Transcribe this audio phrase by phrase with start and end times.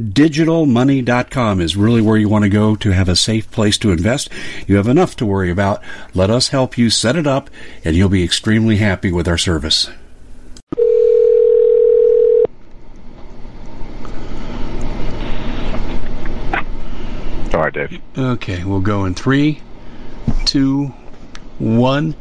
[0.00, 4.30] MyDigitalMoney.com is really where you want to go to have a safe place to invest.
[4.66, 5.82] You have enough to worry about.
[6.14, 7.50] Let us help you set it up,
[7.84, 9.90] and you'll be extremely happy with our service.
[17.52, 18.00] All right, Dave.
[18.16, 19.60] Okay, we'll go in three,
[20.46, 20.86] two,
[21.58, 22.14] one.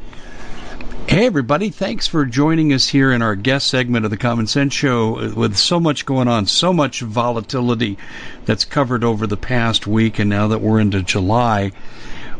[1.11, 1.71] Hey, everybody.
[1.71, 5.57] Thanks for joining us here in our guest segment of the Common Sense Show with
[5.57, 7.97] so much going on, so much volatility
[8.45, 10.19] that's covered over the past week.
[10.19, 11.73] And now that we're into July,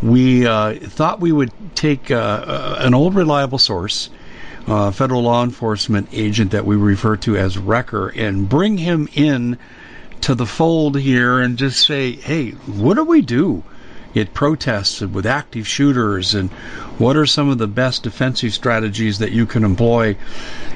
[0.02, 4.10] we uh, thought we would take uh, an old reliable source,
[4.68, 9.58] uh, federal law enforcement agent that we refer to as Wrecker, and bring him in
[10.22, 13.66] to the fold here and just say, hey, what do we do?
[14.14, 16.50] It protests with active shooters and
[16.98, 20.18] what are some of the best defensive strategies that you can employ?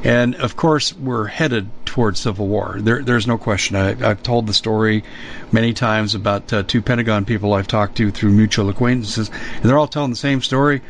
[0.04, 2.78] And of course we're headed towards civil war.
[2.80, 3.76] There, there's no question.
[3.76, 5.04] I, have told the story
[5.52, 9.78] many times about uh, two pentagon people i've talked to through mutual acquaintances and they're
[9.78, 10.82] all telling the same story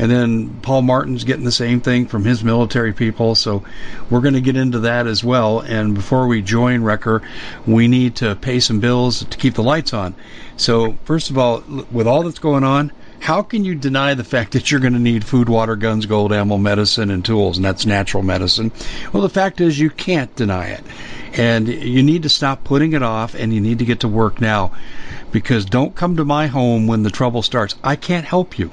[0.00, 3.34] and then Paul Martin's getting the same thing from his military people.
[3.34, 3.64] So
[4.08, 5.60] we're going to get into that as well.
[5.60, 7.20] And before we join Wrecker,
[7.66, 10.14] we need to pay some bills to keep the lights on.
[10.56, 14.52] So, first of all, with all that's going on, how can you deny the fact
[14.52, 17.58] that you're going to need food, water, guns, gold, ammo, medicine, and tools?
[17.58, 18.72] And that's natural medicine.
[19.12, 20.84] Well, the fact is you can't deny it.
[21.34, 24.40] And you need to stop putting it off and you need to get to work
[24.40, 24.72] now.
[25.30, 27.74] Because don't come to my home when the trouble starts.
[27.84, 28.70] I can't help you.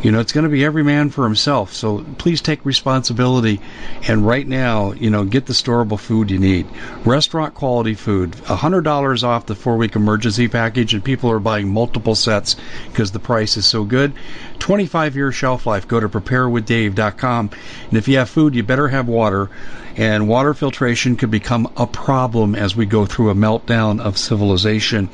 [0.00, 1.72] You know, it's going to be every man for himself.
[1.72, 3.60] So please take responsibility.
[4.06, 6.68] And right now, you know, get the storable food you need.
[7.04, 8.32] Restaurant quality food.
[8.32, 12.54] $100 off the four week emergency package, and people are buying multiple sets
[12.86, 14.12] because the price is so good.
[14.60, 15.88] 25 year shelf life.
[15.88, 17.50] Go to preparewithdave.com.
[17.88, 19.50] And if you have food, you better have water
[19.98, 25.10] and water filtration could become a problem as we go through a meltdown of civilization.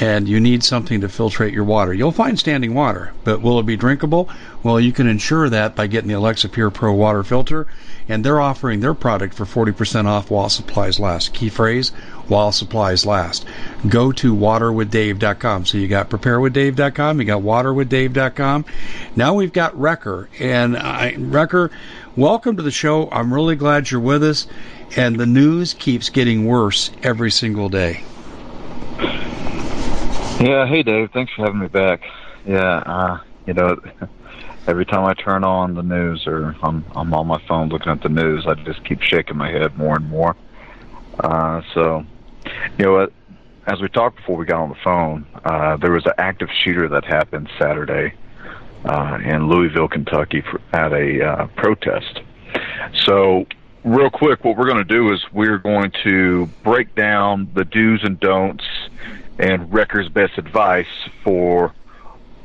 [0.00, 1.94] And you need something to filtrate your water.
[1.94, 4.28] You'll find standing water, but will it be drinkable?
[4.62, 7.66] Well, you can ensure that by getting the Alexa Pure Pro water filter,
[8.08, 11.32] and they're offering their product for 40% off while supplies last.
[11.32, 11.90] Key phrase,
[12.26, 13.46] while supplies last.
[13.88, 15.64] Go to waterwithdave.com.
[15.64, 18.64] So you got preparewithdave.com, you got waterwithdave.com.
[19.16, 21.70] Now we've got Wrecker, and I, Wrecker,
[22.18, 23.08] welcome to the show.
[23.12, 24.48] I'm really glad you're with us,
[24.96, 28.02] and the news keeps getting worse every single day.
[30.40, 32.02] Yeah, hey Dave, thanks for having me back.
[32.44, 33.80] Yeah, uh, you know,
[34.66, 38.02] every time I turn on the news or I'm I'm on my phone looking at
[38.02, 40.34] the news, I just keep shaking my head more and more.
[41.20, 42.04] Uh, so,
[42.78, 43.08] you know?
[43.66, 46.88] As we talked before we got on the phone, uh, there was an active shooter
[46.88, 48.14] that happened Saturday
[48.84, 52.20] uh, in Louisville, Kentucky, for, at a uh, protest.
[52.94, 53.46] So,
[53.84, 58.00] real quick, what we're going to do is we're going to break down the do's
[58.02, 58.64] and don'ts
[59.38, 60.86] and Wrecker's best advice
[61.22, 61.74] for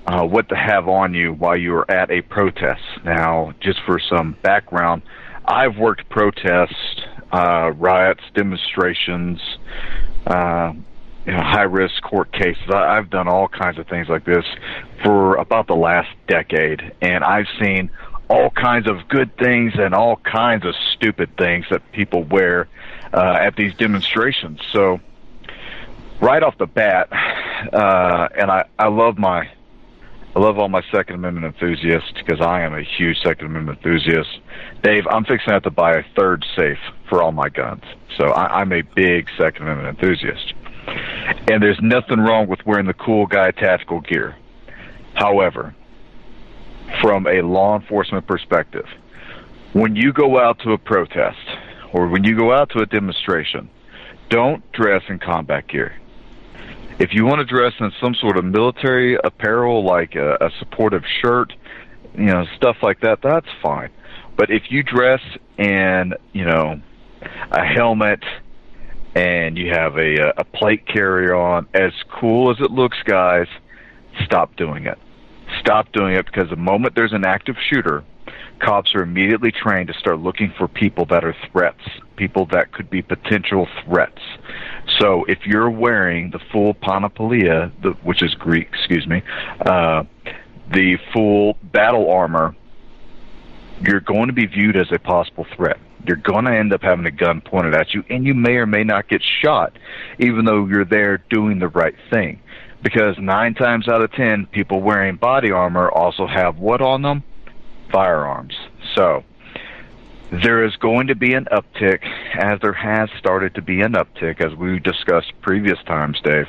[0.05, 2.81] uh, what to have on you while you are at a protest.
[3.03, 5.03] Now, just for some background,
[5.45, 7.01] I've worked protests,
[7.31, 9.41] uh, riots, demonstrations,
[10.27, 10.73] uh,
[11.25, 12.63] you know, high risk court cases.
[12.69, 14.45] I, I've done all kinds of things like this
[15.03, 17.89] for about the last decade, and I've seen
[18.29, 22.67] all kinds of good things and all kinds of stupid things that people wear
[23.13, 24.59] uh, at these demonstrations.
[24.71, 24.99] So,
[26.19, 29.49] right off the bat, uh, and I, I love my
[30.35, 34.39] I love all my Second Amendment enthusiasts because I am a huge Second Amendment enthusiast.
[34.81, 37.83] Dave, I'm fixing to to buy a third safe for all my guns.
[38.17, 40.55] So I, I'm a big Second Amendment enthusiast.
[40.87, 44.35] And there's nothing wrong with wearing the cool guy tactical gear.
[45.15, 45.75] However,
[47.01, 48.85] from a law enforcement perspective,
[49.73, 51.37] when you go out to a protest
[51.93, 53.69] or when you go out to a demonstration,
[54.29, 55.93] don't dress in combat gear.
[56.99, 61.03] If you want to dress in some sort of military apparel, like a, a supportive
[61.21, 61.51] shirt,
[62.15, 63.89] you know, stuff like that, that's fine.
[64.37, 65.21] But if you dress
[65.57, 66.81] in, you know,
[67.51, 68.23] a helmet
[69.15, 73.47] and you have a, a plate carrier on, as cool as it looks, guys,
[74.25, 74.97] stop doing it.
[75.59, 78.03] Stop doing it because the moment there's an active shooter,
[78.59, 81.81] cops are immediately trained to start looking for people that are threats,
[82.15, 84.21] people that could be potential threats.
[84.99, 89.21] So if you're wearing the full panoplia, the, which is Greek, excuse me,
[89.65, 90.03] uh,
[90.71, 92.55] the full battle armor,
[93.81, 95.77] you're going to be viewed as a possible threat.
[96.05, 98.65] You're going to end up having a gun pointed at you, and you may or
[98.65, 99.77] may not get shot,
[100.19, 102.41] even though you're there doing the right thing.
[102.81, 107.23] Because nine times out of ten, people wearing body armor also have what on them?
[107.91, 108.55] Firearms.
[108.95, 109.23] So,
[110.41, 112.03] there is going to be an uptick,
[112.33, 116.47] as there has started to be an uptick, as we discussed previous times, Dave,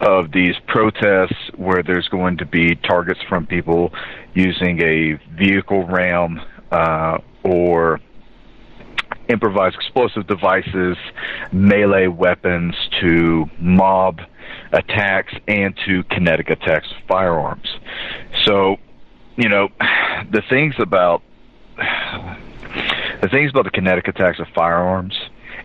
[0.00, 3.92] of these protests where there's going to be targets from people
[4.32, 6.40] using a vehicle ram
[6.72, 8.00] uh, or
[9.28, 10.96] improvised explosive devices,
[11.52, 14.20] melee weapons to mob
[14.72, 17.68] attacks and to kinetic attacks firearms.
[18.44, 18.76] So,
[19.36, 19.68] you know,
[20.30, 21.22] the things about
[21.76, 25.16] the things about the kinetic attacks of firearms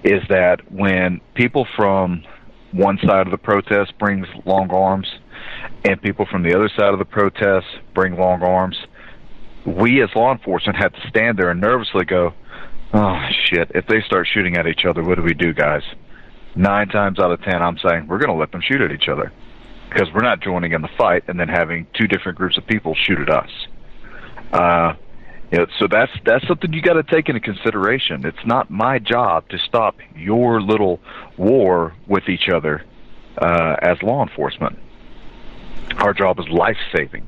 [0.04, 2.24] is that when people from
[2.72, 5.08] one side of the protest brings long arms
[5.86, 8.78] and people from the other side of the protest bring long arms,
[9.66, 12.34] we as law enforcement have to stand there and nervously go,
[12.94, 13.20] oh
[13.50, 15.84] shit, if they start shooting at each other, what do we do, guys?
[16.56, 19.08] Nine times out of ten, I'm saying we're going to let them shoot at each
[19.10, 19.32] other
[19.90, 22.96] because we're not joining in the fight and then having two different groups of people
[22.96, 23.50] shoot at us.
[24.52, 24.94] Uh,
[25.52, 28.26] you know, so that's that's something you got to take into consideration.
[28.26, 31.00] It's not my job to stop your little
[31.38, 32.84] war with each other
[33.38, 34.78] uh, as law enforcement.
[35.98, 37.28] Our job is life saving.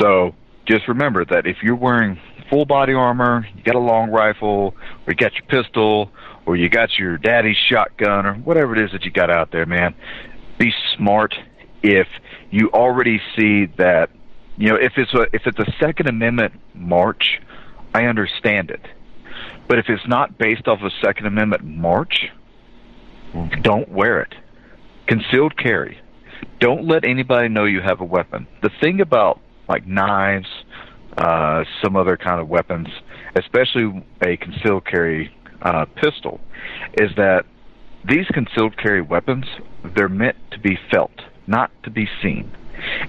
[0.00, 0.34] So
[0.66, 4.74] just remember that if you're wearing full body armor, you got a long rifle,
[5.06, 6.10] or you got your pistol,
[6.44, 9.66] or you got your daddy's shotgun, or whatever it is that you got out there,
[9.66, 9.94] man,
[10.58, 11.34] be smart.
[11.82, 12.08] If
[12.50, 14.10] you already see that,
[14.56, 17.40] you know, if it's a if it's a Second Amendment march,
[17.94, 18.80] I understand it.
[19.68, 22.30] But if it's not based off a Second Amendment march,
[23.62, 24.34] don't wear it.
[25.06, 25.98] Concealed carry.
[26.60, 28.46] Don't let anybody know you have a weapon.
[28.62, 30.48] The thing about like knives,
[31.16, 32.88] uh, some other kind of weapons,
[33.34, 36.40] especially a concealed carry uh, pistol,
[36.94, 37.44] is that
[38.08, 39.46] these concealed carry weapons
[39.94, 41.12] they're meant to be felt,
[41.46, 42.50] not to be seen.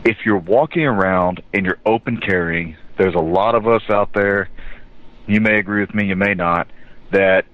[0.05, 4.49] If you're walking around and you're open carrying, there's a lot of us out there.
[5.27, 6.67] You may agree with me, you may not.
[7.11, 7.45] That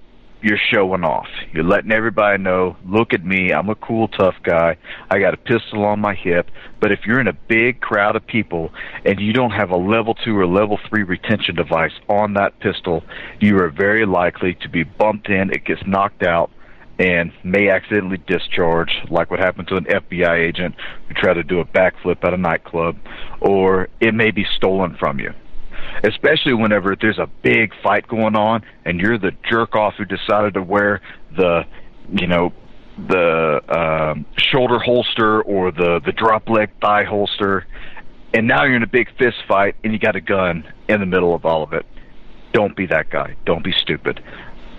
[0.44, 1.26] you're showing off.
[1.52, 4.76] You're letting everybody know, look at me, I'm a cool, tough guy.
[5.10, 6.50] I got a pistol on my hip.
[6.80, 8.70] But if you're in a big crowd of people
[9.06, 13.02] and you don't have a level two or level three retention device on that pistol,
[13.40, 16.50] you are very likely to be bumped in, it gets knocked out,
[16.98, 20.74] and may accidentally discharge, like what happened to an FBI agent
[21.08, 22.96] who tried to do a backflip at a nightclub,
[23.40, 25.32] or it may be stolen from you
[26.02, 30.54] especially whenever there's a big fight going on and you're the jerk off who decided
[30.54, 31.00] to wear
[31.36, 31.62] the,
[32.12, 32.52] you know,
[33.08, 37.66] the um, shoulder holster or the the drop leg thigh holster,
[38.32, 41.06] and now you're in a big fist fight and you got a gun in the
[41.06, 41.84] middle of all of it.
[42.52, 43.34] Don't be that guy.
[43.46, 44.22] Don't be stupid.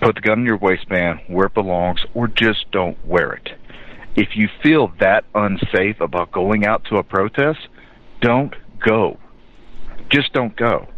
[0.00, 3.50] Put the gun in your waistband where it belongs, or just don't wear it.
[4.14, 7.68] If you feel that unsafe about going out to a protest,
[8.22, 9.18] don't go.
[10.08, 10.88] Just don't go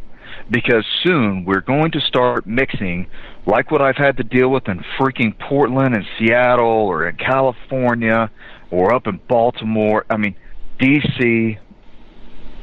[0.51, 3.07] because soon we're going to start mixing
[3.47, 8.31] like what I've had to deal with in freaking Portland and Seattle or in California
[8.71, 10.05] or up in Baltimore.
[10.11, 10.35] I mean,
[10.81, 11.59] DC,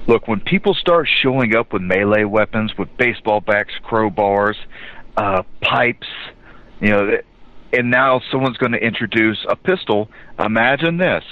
[0.08, 4.56] look, when people start showing up with melee weapons, with baseball bats, crowbars,
[5.18, 6.08] uh, pipes,
[6.80, 7.18] you know,
[7.74, 10.10] and now someone's going to introduce a pistol.
[10.40, 11.24] Imagine this: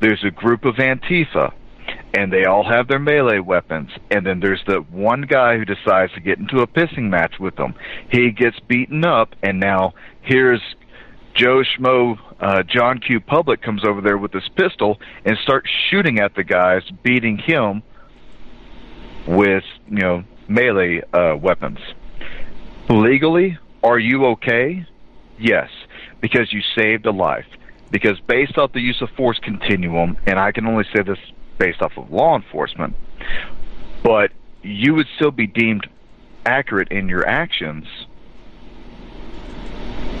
[0.00, 1.52] there's a group of Antifa,
[2.14, 6.12] and they all have their melee weapons, and then there's the one guy who decides
[6.14, 7.74] to get into a pissing match with them.
[8.10, 10.60] He gets beaten up, and now here's
[11.34, 13.20] Joe Schmo, uh, John Q.
[13.20, 17.82] Public comes over there with his pistol and starts shooting at the guys, beating him
[19.26, 21.78] with you know melee uh, weapons.
[22.88, 24.84] Legally, are you okay?
[25.38, 25.68] Yes,
[26.20, 27.46] because you saved a life.
[27.92, 31.18] Because based off the use of force continuum, and I can only say this
[31.60, 32.96] based off of law enforcement,
[34.02, 35.86] but you would still be deemed
[36.44, 37.86] accurate in your actions.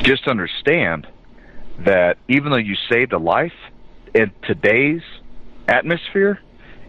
[0.02, 1.06] Just understand
[1.80, 3.54] that even though you saved a life
[4.14, 5.02] in today's
[5.66, 6.38] atmosphere,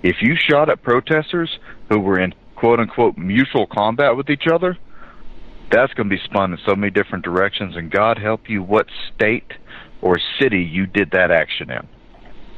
[0.03, 4.77] if you shot at protesters who were in quote unquote mutual combat with each other,
[5.71, 8.87] that's going to be spun in so many different directions, and God help you what
[9.15, 9.53] state
[10.01, 11.87] or city you did that action in.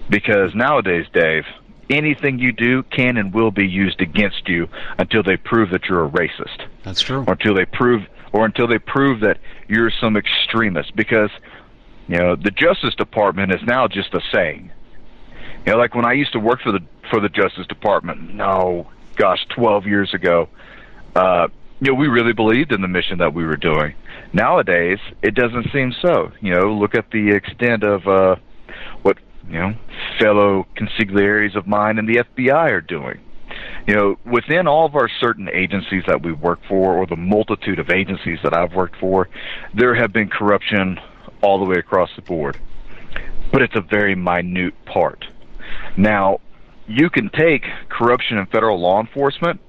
[0.10, 1.44] Because nowadays, Dave,
[1.90, 6.06] anything you do can and will be used against you until they prove that you're
[6.06, 6.66] a racist.
[6.84, 7.24] That's true.
[7.28, 10.96] Or until they prove, or until they prove that you're some extremist.
[10.96, 11.30] Because
[12.08, 14.72] you know the Justice Department is now just a saying.
[15.66, 18.34] You know, like when I used to work for the for the Justice Department.
[18.34, 20.50] No, gosh, 12 years ago.
[21.16, 21.48] Uh,
[21.80, 23.94] you know, we really believed in the mission that we were doing.
[24.32, 26.32] Nowadays, it doesn't seem so.
[26.42, 28.36] You know, look at the extent of uh,
[29.02, 29.74] what you know
[30.20, 33.20] fellow consigliaries of mine in the FBI are doing.
[33.88, 37.80] You know, within all of our certain agencies that we work for, or the multitude
[37.80, 39.30] of agencies that I've worked for,
[39.74, 41.00] there have been corruption
[41.42, 42.58] all the way across the board.
[43.52, 45.26] But it's a very minute part.
[45.98, 46.40] Now,
[46.88, 49.60] you can take corruption in federal law enforcement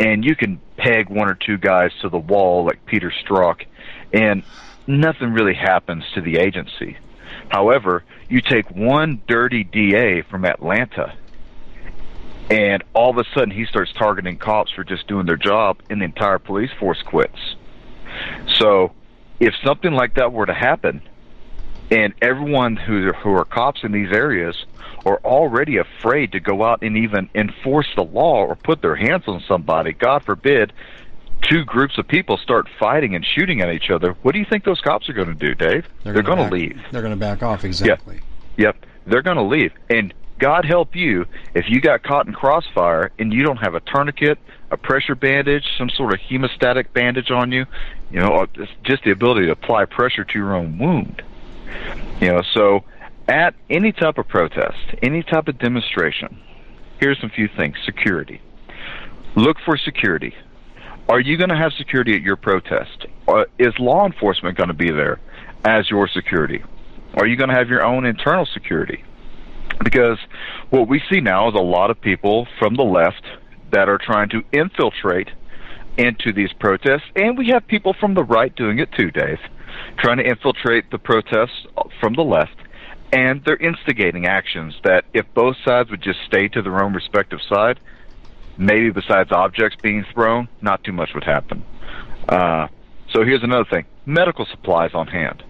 [0.00, 3.66] and you can peg one or two guys to the wall like Peter Strzok
[4.12, 4.42] and
[4.86, 6.96] nothing really happens to the agency.
[7.50, 11.14] However, you take one dirty DA from Atlanta
[12.50, 16.00] and all of a sudden he starts targeting cops for just doing their job and
[16.00, 17.56] the entire police force quits.
[18.56, 18.92] So,
[19.38, 21.02] if something like that were to happen
[21.90, 24.56] and everyone who who are cops in these areas
[25.06, 29.24] are already afraid to go out and even enforce the law or put their hands
[29.26, 29.92] on somebody.
[29.92, 30.72] God forbid,
[31.48, 34.12] two groups of people start fighting and shooting at each other.
[34.22, 35.86] What do you think those cops are going to do, Dave?
[36.04, 36.80] They're, They're going to leave.
[36.92, 37.64] They're going to back off.
[37.64, 38.20] Exactly.
[38.56, 38.76] Yep.
[38.76, 38.86] yep.
[39.06, 39.72] They're going to leave.
[39.88, 43.80] And God help you if you got caught in crossfire and you don't have a
[43.80, 44.38] tourniquet,
[44.70, 47.66] a pressure bandage, some sort of hemostatic bandage on you.
[48.10, 48.46] You know,
[48.84, 51.22] just the ability to apply pressure to your own wound.
[52.20, 52.84] You know, so
[53.28, 56.40] at any type of protest, any type of demonstration,
[57.00, 58.40] here's a few things security.
[59.34, 60.34] Look for security.
[61.08, 63.06] Are you going to have security at your protest?
[63.26, 65.18] Or is law enforcement going to be there
[65.64, 66.62] as your security?
[67.14, 69.02] Are you going to have your own internal security?
[69.82, 70.18] Because
[70.68, 73.22] what we see now is a lot of people from the left
[73.72, 75.30] that are trying to infiltrate
[75.96, 79.40] into these protests, and we have people from the right doing it too, Dave,
[79.98, 81.66] trying to infiltrate the protests
[82.00, 82.54] from the left
[83.12, 87.40] and they're instigating actions that if both sides would just stay to their own respective
[87.48, 87.80] side,
[88.58, 91.64] maybe besides objects being thrown, not too much would happen.
[92.28, 92.68] Uh,
[93.12, 95.42] so here's another thing: medical supplies on hand.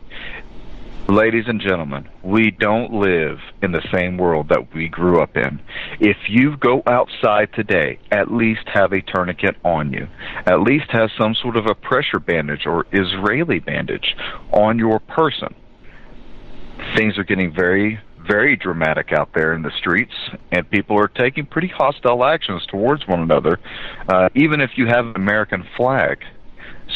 [1.09, 5.59] Ladies and gentlemen, we don't live in the same world that we grew up in.
[6.01, 10.07] If you go outside today, at least have a tourniquet on you.
[10.45, 14.15] At least have some sort of a pressure bandage or Israeli bandage
[14.53, 15.55] on your person
[16.97, 20.13] things are getting very, very dramatic out there in the streets,
[20.53, 23.59] and people are taking pretty hostile actions towards one another,
[24.09, 26.19] uh, even if you have an American flag.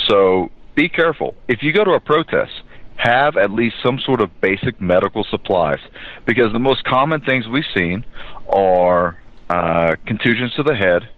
[0.09, 1.35] So be careful.
[1.49, 2.53] If you go to a protest,
[2.97, 5.81] have at least some sort of basic medical supplies,
[6.27, 8.05] because the most common things we've seen
[8.49, 9.19] are
[9.51, 11.09] uh, contusions to the head,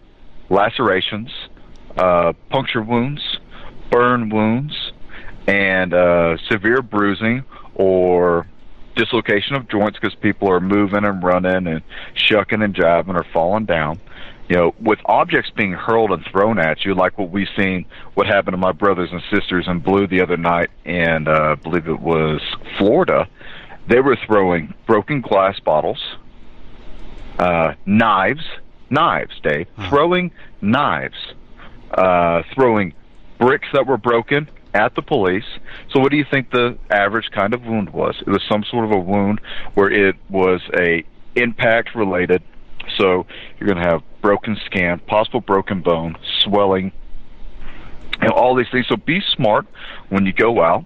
[0.49, 1.31] lacerations,
[1.97, 3.23] uh, puncture wounds,
[3.91, 4.75] burn wounds,
[5.47, 7.45] and uh, severe bruising
[7.75, 8.47] or
[8.97, 11.83] dislocation of joints because people are moving and running and
[12.15, 14.01] shucking and jiving or falling down.
[14.49, 18.27] You know, with objects being hurled and thrown at you, like what we've seen, what
[18.27, 21.89] happened to my brothers and sisters in Blue the other night, and uh, I believe
[21.89, 22.43] it was
[22.77, 23.27] Florida,
[23.89, 25.99] they were throwing broken glass bottles,
[27.39, 28.45] uh, knives,
[28.91, 31.17] knives, Dave, throwing knives,
[31.91, 32.93] uh, throwing
[33.39, 35.45] bricks that were broken, at the police.
[35.93, 38.17] So, what do you think the average kind of wound was?
[38.21, 39.41] It was some sort of a wound
[39.75, 41.05] where it was a
[41.37, 42.43] impact related.
[42.99, 43.27] So,
[43.59, 46.93] you're going to have broken skin, possible broken bone, swelling,
[48.21, 48.87] and all these things.
[48.89, 49.67] So be smart
[50.09, 50.85] when you go out.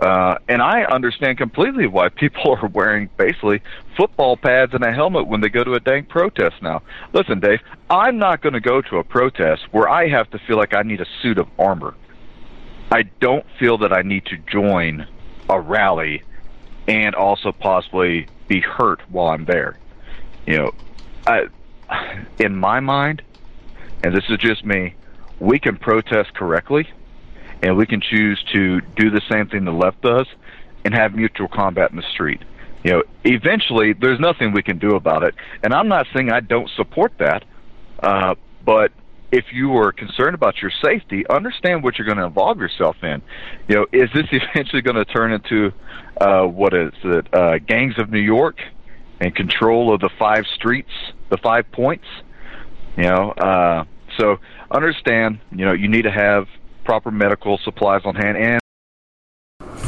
[0.00, 3.62] Uh, and I understand completely why people are wearing basically
[3.96, 6.82] football pads and a helmet when they go to a dang protest now.
[7.12, 10.56] Listen, Dave, I'm not going to go to a protest where I have to feel
[10.56, 11.94] like I need a suit of armor.
[12.90, 15.06] I don't feel that I need to join
[15.48, 16.22] a rally
[16.88, 19.78] and also possibly be hurt while I'm there.
[20.46, 20.72] You know,
[21.26, 21.46] I,
[22.38, 23.22] in my mind,
[24.02, 24.94] and this is just me,
[25.38, 26.88] we can protest correctly
[27.62, 30.26] and we can choose to do the same thing the left does
[30.84, 32.40] and have mutual combat in the street.
[32.82, 36.40] You know, eventually there's nothing we can do about it, and I'm not saying I
[36.40, 37.44] don't support that,
[38.02, 38.90] uh, but
[39.32, 43.22] if you are concerned about your safety, understand what you're going to involve yourself in.
[43.68, 45.72] You know, is this eventually going to turn into
[46.20, 47.26] uh, what is it?
[47.32, 48.58] Uh, gangs of New York
[49.20, 50.90] and control of the five streets,
[51.30, 52.06] the five points.
[52.96, 53.84] You know, uh,
[54.18, 54.38] so
[54.70, 55.40] understand.
[55.52, 56.46] You know, you need to have
[56.84, 58.59] proper medical supplies on hand and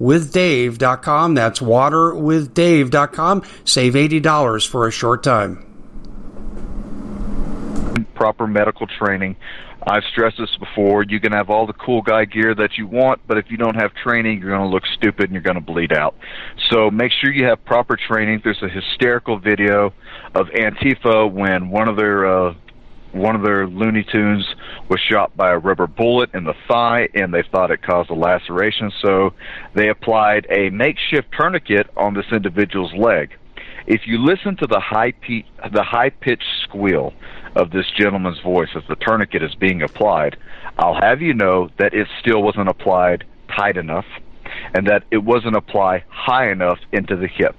[0.00, 1.34] waterwithdave.com.
[1.34, 3.42] That's waterwithdave.com.
[3.64, 5.66] Save $80 for a short time.
[8.14, 9.36] Proper medical training.
[9.84, 11.04] I've stressed this before.
[11.08, 13.74] You can have all the cool guy gear that you want, but if you don't
[13.74, 16.14] have training, you're going to look stupid and you're going to bleed out.
[16.70, 18.42] So make sure you have proper training.
[18.44, 19.92] There's a hysterical video
[20.34, 22.54] of Antifa when one of their uh,
[23.12, 24.46] one of their Looney Tunes
[24.88, 28.14] was shot by a rubber bullet in the thigh, and they thought it caused a
[28.14, 29.34] laceration, so
[29.74, 33.36] they applied a makeshift tourniquet on this individual's leg.
[33.86, 37.12] If you listen to the high pe- the high pitched squeal
[37.56, 40.36] of this gentleman's voice as the tourniquet is being applied,
[40.78, 44.06] I'll have you know that it still wasn't applied tight enough,
[44.74, 47.56] and that it wasn't applied high enough into the hip.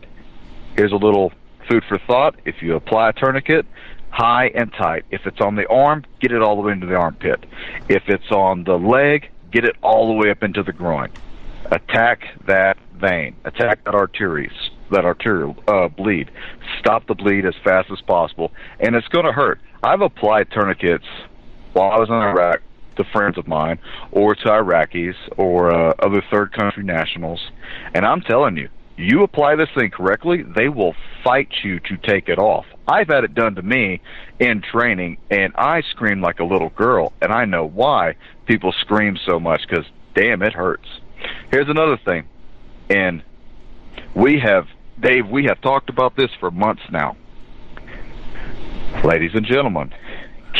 [0.76, 1.32] Here's a little
[1.70, 2.36] food for thought.
[2.46, 3.66] If you apply a tourniquet,
[4.14, 5.06] high and tight.
[5.10, 7.44] If it's on the arm, get it all the way into the armpit.
[7.90, 11.10] If it's on the leg, get it all the way up into the groin.
[11.72, 13.36] Attack that vein.
[13.44, 14.52] Attack that arteries,
[14.92, 16.30] that arterial uh, bleed.
[16.80, 19.60] Stop the bleed as fast as possible, and it's going to hurt.
[19.82, 21.06] I've applied tourniquets
[21.74, 22.62] while I was in Iraq
[22.98, 23.80] to friends of mine,
[24.12, 27.42] or to Iraqis, or uh, other third country nationals,
[27.96, 32.30] and I'm telling you, you apply this thing correctly, they will fight you to take
[32.30, 32.66] it off.
[32.88, 34.02] I've had it done to me
[34.40, 39.18] in training, and I scream like a little girl, and I know why people scream
[39.26, 40.88] so much because damn, it hurts.
[41.52, 42.28] Here's another thing,
[42.90, 43.24] and
[44.16, 44.68] we have,
[45.00, 47.16] Dave, we have talked about this for months now.
[49.04, 49.94] Ladies and gentlemen,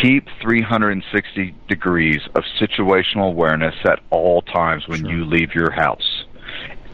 [0.02, 5.12] keep 360 degrees of situational awareness at all times when sure.
[5.12, 6.23] you leave your house.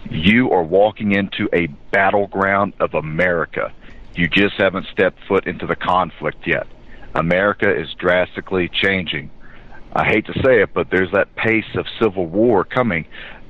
[0.10, 3.72] You are walking into a battleground of America.
[4.16, 6.66] You just haven't stepped foot into the conflict yet.
[7.14, 9.30] America is drastically changing.
[9.94, 13.06] I hate to say it, but there's that pace of civil war coming.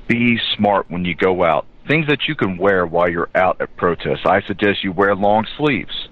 [0.06, 1.66] Be smart when you go out.
[1.88, 4.26] Things that you can wear while you're out at protests.
[4.26, 6.08] I suggest you wear long sleeves.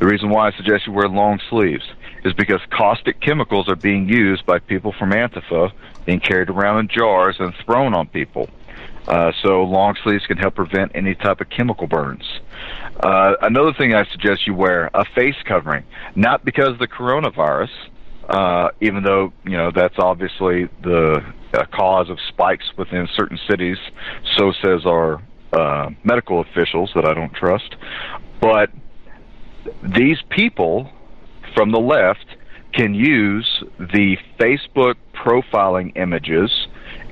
[0.00, 1.84] The reason why I suggest you wear long sleeves
[2.24, 5.70] is because caustic chemicals are being used by people from Antifa,
[6.04, 8.48] being carried around in jars and thrown on people.
[9.06, 12.24] Uh, so long sleeves can help prevent any type of chemical burns.
[13.00, 17.68] Uh, another thing I suggest you wear a face covering, not because of the coronavirus,
[18.28, 23.76] uh, even though you know that's obviously the uh, cause of spikes within certain cities.
[24.36, 27.76] So says our uh, medical officials that I don't trust.
[28.40, 28.70] But
[29.82, 30.90] these people
[31.54, 32.26] from the left
[32.72, 36.50] can use the Facebook profiling images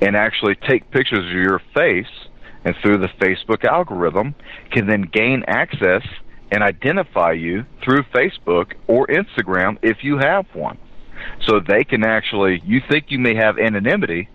[0.02, 2.06] and actually take pictures of your face
[2.64, 4.34] and through the Facebook algorithm
[4.70, 6.02] can then gain access
[6.50, 10.78] and identify you through Facebook or Instagram if you have one.
[11.46, 14.28] So they can actually, you think you may have anonymity,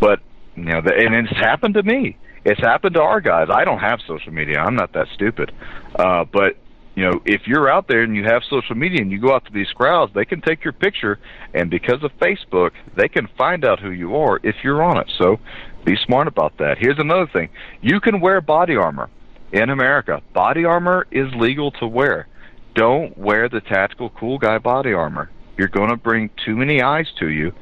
[0.00, 0.20] but,
[0.54, 2.18] you know, and it's happened to me.
[2.44, 3.48] It's happened to our guys.
[3.50, 4.58] I don't have social media.
[4.58, 5.52] I'm not that stupid.
[5.98, 6.56] Uh, but
[6.98, 9.44] you know, if you're out there and you have social media and you go out
[9.44, 11.20] to these crowds, they can take your picture,
[11.54, 15.08] and because of Facebook, they can find out who you are if you're on it.
[15.16, 15.38] So
[15.84, 16.76] be smart about that.
[16.78, 19.10] Here's another thing you can wear body armor
[19.52, 20.20] in America.
[20.32, 22.26] Body armor is legal to wear.
[22.74, 25.30] Don't wear the tactical cool guy body armor.
[25.56, 27.52] You're going to bring too many eyes to you,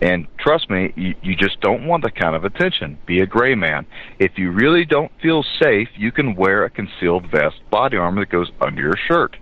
[0.00, 2.98] and trust me, you, you just don't want that kind of attention.
[3.06, 3.86] Be a gray man.
[4.18, 8.30] If you really don't feel safe, you can wear a concealed vest body armor that
[8.30, 9.36] goes under your shirt.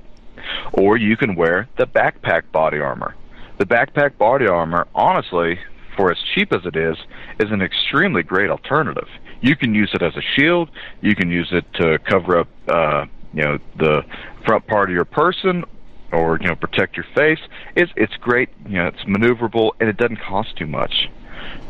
[0.73, 3.15] Or you can wear the backpack body armor.
[3.59, 5.59] The backpack body armor, honestly,
[5.97, 6.97] for as cheap as it is,
[7.38, 9.09] is an extremely great alternative.
[9.41, 10.71] You can use it as a shield.
[11.01, 14.03] You can use it to cover up, uh, you know, the
[14.47, 15.65] front part of your person,
[16.12, 17.40] or you know protect your face.
[17.75, 18.51] It's it's great.
[18.66, 21.09] You know it's maneuverable and it doesn't cost too much.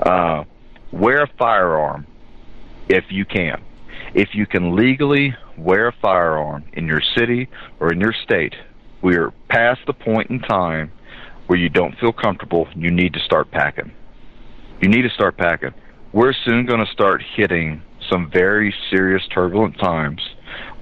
[0.00, 0.44] Uh,
[0.90, 2.06] wear a firearm
[2.88, 3.62] if you can.
[4.14, 7.48] If you can legally wear a firearm in your city
[7.80, 8.54] or in your state,
[9.00, 10.92] we're past the point in time
[11.46, 12.68] where you don't feel comfortable.
[12.74, 13.92] You need to start packing.
[14.80, 15.72] You need to start packing.
[16.12, 20.20] We're soon going to start hitting some very serious turbulent times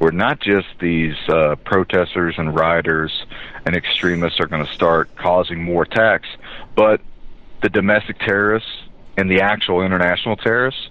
[0.01, 3.13] where not just these uh, protesters and rioters
[3.67, 6.27] and extremists are going to start causing more attacks,
[6.75, 7.03] but
[7.63, 8.71] the domestic terrorists
[9.19, 10.89] and the actual international terrorists,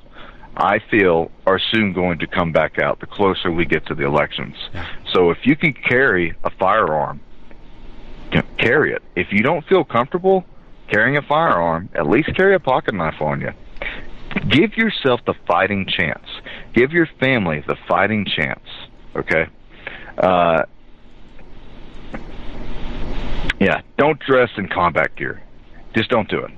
[0.56, 4.06] I feel, are soon going to come back out the closer we get to the
[4.06, 4.56] elections.
[4.76, 4.88] Yeah.
[5.12, 7.20] So if you can carry a firearm,
[8.60, 9.02] carry it.
[9.16, 10.46] If you don't feel comfortable
[10.88, 13.54] carrying a firearm, at least carry a pocket knife on you.
[14.48, 16.28] Give yourself the fighting chance.
[16.74, 18.60] Give your family the fighting chance.
[19.20, 19.48] Okay.
[20.18, 20.64] Uh,
[23.60, 25.42] yeah, don't dress in combat gear.
[25.96, 26.52] Just don't do it.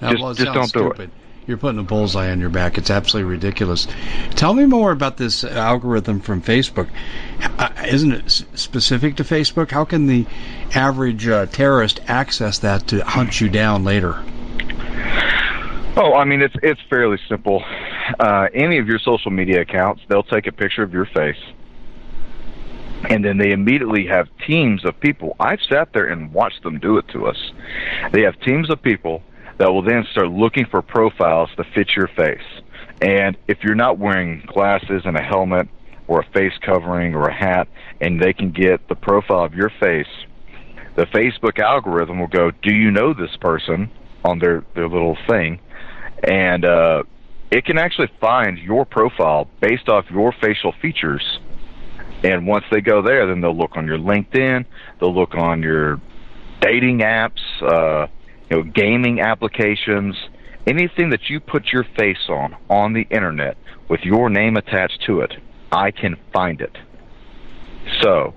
[0.00, 0.96] Just, just don't stupid.
[0.96, 1.10] do it.
[1.46, 2.78] You're putting a bullseye on your back.
[2.78, 3.88] It's absolutely ridiculous.
[4.30, 6.88] Tell me more about this algorithm from Facebook.
[7.58, 9.70] Uh, isn't it specific to Facebook?
[9.70, 10.24] How can the
[10.74, 14.22] average uh, terrorist access that to hunt you down later?
[15.94, 17.62] Oh, I mean it's it's fairly simple.
[18.18, 21.36] Uh, any of your social media accounts, they'll take a picture of your face,
[23.10, 25.36] and then they immediately have teams of people.
[25.40, 27.52] I've sat there and watched them do it to us.
[28.12, 29.22] They have teams of people
[29.58, 32.40] that will then start looking for profiles to fit your face.
[33.00, 35.68] And if you're not wearing glasses and a helmet
[36.06, 37.68] or a face covering or a hat,
[38.00, 40.06] and they can get the profile of your face,
[40.94, 43.90] the Facebook algorithm will go, "Do you know this person?"
[44.24, 45.58] on their their little thing
[46.22, 47.02] and uh,
[47.50, 51.40] it can actually find your profile based off your facial features.
[52.22, 54.64] And once they go there, then they'll look on your LinkedIn,
[55.00, 56.00] they'll look on your
[56.60, 58.06] dating apps, uh,
[58.48, 60.16] you know, gaming applications,
[60.66, 63.56] anything that you put your face on on the internet
[63.88, 65.32] with your name attached to it.
[65.72, 66.76] I can find it.
[68.00, 68.34] So,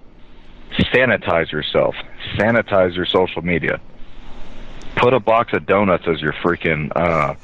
[0.93, 1.95] sanitize yourself.
[2.37, 3.79] Sanitize your social media
[4.95, 7.35] put a box of donuts as your freaking uh,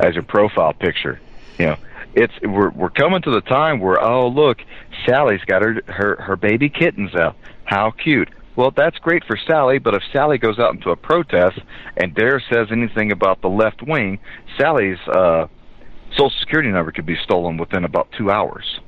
[0.00, 1.20] as your profile picture.
[1.58, 1.76] You know,
[2.16, 4.58] it's we're we're coming to the time where oh look,
[5.04, 7.36] Sally's got her her her baby kittens out.
[7.64, 8.30] How cute.
[8.56, 11.60] Well, that's great for Sally, but if Sally goes out into a protest
[11.98, 14.18] and dare says anything about the left wing,
[14.58, 15.46] Sally's uh,
[16.12, 18.80] social security number could be stolen within about two hours.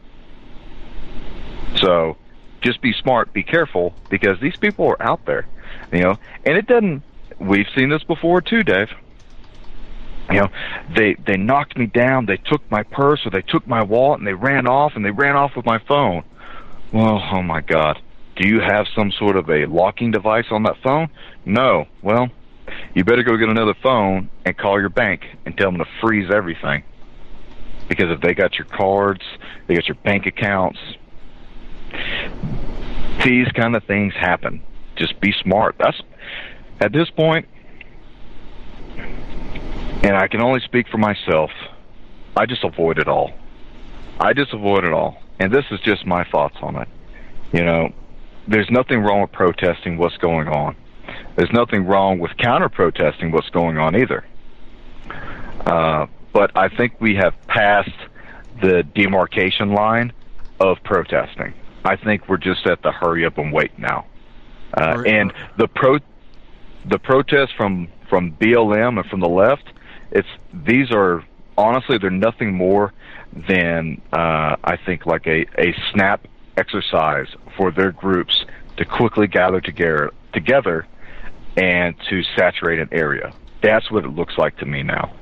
[1.76, 2.16] So,
[2.62, 5.46] just be smart, be careful, because these people are out there,
[5.92, 6.16] you know.
[6.46, 7.02] And it doesn't.
[7.38, 8.88] We've seen this before too, Dave
[10.30, 10.48] you know
[10.94, 12.26] they they knocked me down.
[12.26, 15.10] They took my purse or they took my wallet and they ran off and they
[15.10, 16.24] ran off with my phone.
[16.92, 18.00] Well oh my god.
[18.36, 21.08] Do you have some sort of a locking device on that phone?
[21.44, 21.86] No.
[22.02, 22.28] Well
[22.94, 26.30] you better go get another phone and call your bank and tell them to freeze
[26.30, 26.84] everything.
[27.88, 29.22] Because if they got your cards
[29.66, 30.78] they got your bank accounts
[33.24, 34.62] these kind of things happen.
[34.96, 35.76] Just be smart.
[35.78, 36.00] That's
[36.80, 37.48] at this point
[40.02, 41.50] and I can only speak for myself.
[42.36, 43.32] I just avoid it all.
[44.20, 45.20] I just avoid it all.
[45.40, 46.88] And this is just my thoughts on it.
[47.52, 47.92] You know,
[48.46, 50.76] there's nothing wrong with protesting what's going on.
[51.36, 54.24] There's nothing wrong with counter protesting what's going on either.
[55.66, 57.90] Uh, but I think we have passed
[58.60, 60.12] the demarcation line
[60.60, 61.54] of protesting.
[61.84, 64.06] I think we're just at the hurry up and wait now.
[64.74, 65.98] Uh, and the pro
[66.84, 69.64] the protests from from BLM and from the left
[70.10, 71.24] it's these are
[71.56, 72.92] honestly they're nothing more
[73.48, 78.44] than uh, I think like a, a snap exercise for their groups
[78.76, 80.86] to quickly gather together together
[81.56, 83.32] and to saturate an area.
[83.62, 85.12] That's what it looks like to me now.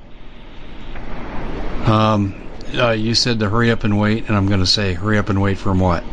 [1.85, 5.17] Um, uh, you said to hurry up and wait, and I'm going to say hurry
[5.17, 6.03] up and wait from what?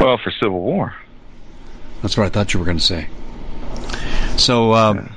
[0.00, 0.94] Well, for civil war.
[2.02, 3.08] That's what I thought you were going to say.
[4.36, 5.15] So, um,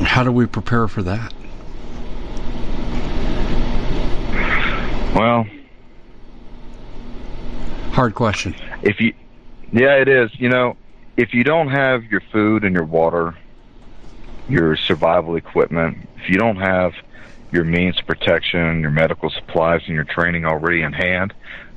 [0.00, 1.32] how do we prepare for that?
[5.14, 5.46] Well,
[7.92, 8.54] hard question.
[8.82, 9.14] If you,
[9.72, 10.30] yeah, it is.
[10.38, 10.76] You know,
[11.16, 13.34] if you don't have your food and your water,
[14.48, 16.92] your survival equipment, if you don't have
[17.50, 21.32] your means of protection, your medical supplies, and your training already in hand,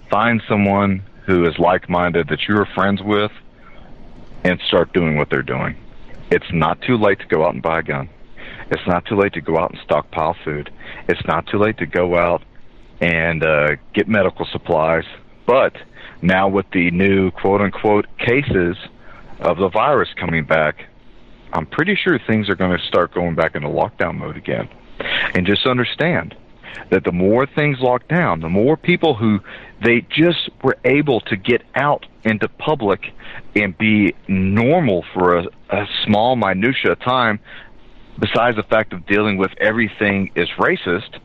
[0.09, 3.31] find someone who is like-minded that you are friends with,
[4.43, 5.75] and start doing what they're doing.
[6.31, 8.09] It's not too late to go out and buy a gun.
[8.71, 10.71] It's not too late to go out and stockpile food.
[11.07, 12.43] It's not too late to go out
[13.01, 15.05] and uh, get medical supplies.
[15.47, 15.75] But
[16.21, 18.77] now with the new quote unquote cases
[19.39, 20.85] of the virus coming back,
[21.53, 24.69] I'm pretty sure things are going to start going back into lockdown mode again.
[25.33, 26.35] And just understand
[26.89, 29.39] that the more things lock down, the more people who
[29.83, 33.13] they just were able to get out into public
[33.55, 37.39] and be normal for a, a small minutia of time,
[38.19, 41.19] besides the fact of dealing with everything is racist,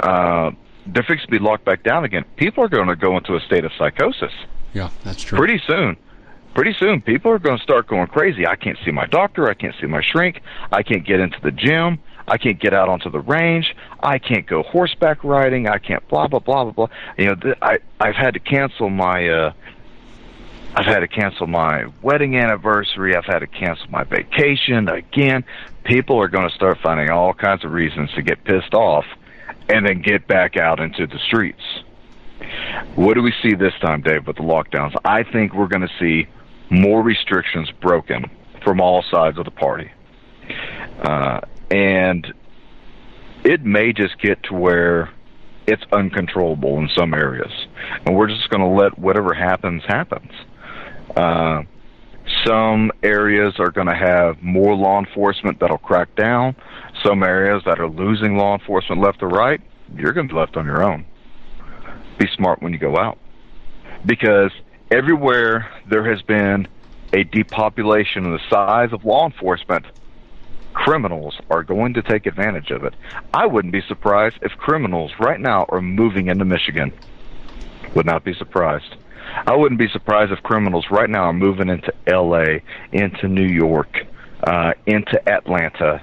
[0.00, 0.50] uh,
[0.86, 2.24] they're fixed to be locked back down again.
[2.36, 4.32] People are going to go into a state of psychosis.
[4.72, 5.38] Yeah, that's true.
[5.38, 5.96] Pretty soon.
[6.54, 8.46] Pretty soon, people are going to start going crazy.
[8.46, 9.46] I can't see my doctor.
[9.46, 10.40] I can't see my shrink.
[10.72, 11.98] I can't get into the gym.
[12.28, 13.74] I can't get out onto the range.
[14.02, 15.68] I can't go horseback riding.
[15.68, 16.88] I can't blah blah blah blah blah.
[17.18, 19.52] You know, th- I I've had to cancel my uh
[20.74, 23.16] I've had to cancel my wedding anniversary.
[23.16, 25.44] I've had to cancel my vacation again.
[25.84, 29.06] People are going to start finding all kinds of reasons to get pissed off
[29.70, 31.62] and then get back out into the streets.
[32.94, 34.94] What do we see this time, Dave, with the lockdowns?
[35.02, 36.28] I think we're going to see
[36.68, 38.30] more restrictions broken
[38.62, 39.90] from all sides of the party.
[41.00, 42.32] Uh, and
[43.44, 45.10] it may just get to where
[45.66, 47.52] it's uncontrollable in some areas.
[48.04, 50.30] And we're just going to let whatever happens, happens.
[51.16, 51.62] Uh,
[52.44, 56.56] some areas are going to have more law enforcement that'll crack down.
[57.04, 59.60] Some areas that are losing law enforcement left or right,
[59.94, 61.04] you're going to be left on your own.
[62.18, 63.18] Be smart when you go out.
[64.04, 64.52] Because
[64.90, 66.68] everywhere there has been
[67.12, 69.84] a depopulation in the size of law enforcement,
[70.76, 72.92] criminals are going to take advantage of it.
[73.32, 76.92] I wouldn't be surprised if criminals right now are moving into Michigan.
[77.94, 78.94] Would not be surprised.
[79.46, 82.62] I wouldn't be surprised if criminals right now are moving into L.A.,
[82.92, 84.06] into New York,
[84.46, 86.02] uh, into Atlanta,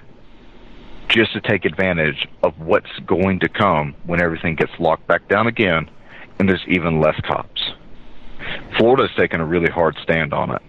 [1.07, 5.45] just to take advantage of what's going to come when everything gets locked back down
[5.45, 5.87] again
[6.39, 7.73] and there's even less cops.
[8.75, 10.63] Florida's taken a really hard stand on it.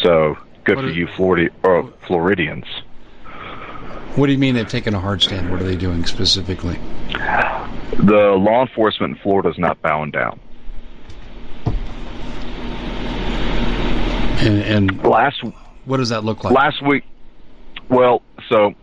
[0.00, 2.66] So good what for is, you, Florida or Floridians.
[4.14, 5.50] What do you mean they've taken a hard stand?
[5.50, 6.78] What are they doing specifically?
[7.12, 10.38] The law enforcement in Florida is not bowing down.
[14.44, 15.42] And, and last,
[15.84, 16.52] what does that look like?
[16.52, 17.04] Last week,
[17.88, 18.74] well, so,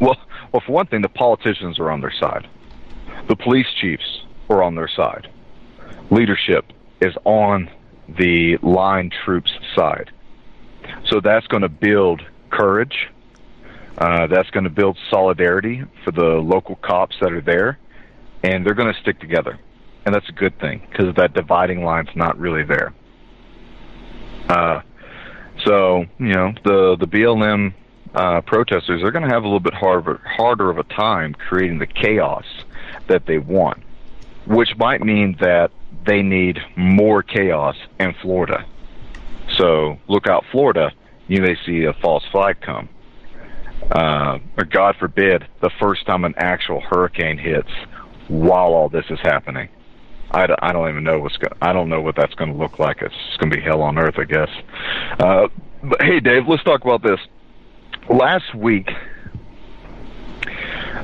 [0.00, 0.16] well,
[0.52, 2.48] Well, for one thing, the politicians are on their side.
[3.28, 5.28] The police chiefs are on their side.
[6.10, 7.70] Leadership is on
[8.08, 10.10] the line troops' side.
[11.08, 13.08] So that's going to build courage.
[13.98, 17.78] Uh, that's going to build solidarity for the local cops that are there,
[18.42, 19.58] and they're going to stick together.
[20.06, 22.94] And that's a good thing because that dividing line's not really there.
[24.48, 24.80] Uh,
[25.64, 27.74] so you know the the BLM
[28.14, 31.78] uh, protesters are going to have a little bit harder harder of a time creating
[31.78, 32.44] the chaos
[33.08, 33.82] that they want,
[34.46, 35.70] which might mean that
[36.06, 38.64] they need more chaos in Florida.
[39.58, 40.92] So look out, Florida.
[41.28, 42.88] You may see a false flag come.
[43.90, 47.70] Uh, or God forbid, the first time an actual hurricane hits
[48.28, 49.68] while all this is happening.
[50.30, 52.78] I, I don't even know what's go- I don't know what that's going to look
[52.78, 53.02] like.
[53.02, 54.48] It's going to be hell on earth, I guess.
[55.18, 55.48] Uh,
[55.82, 57.18] but hey, Dave, let's talk about this.
[58.08, 58.88] Last week,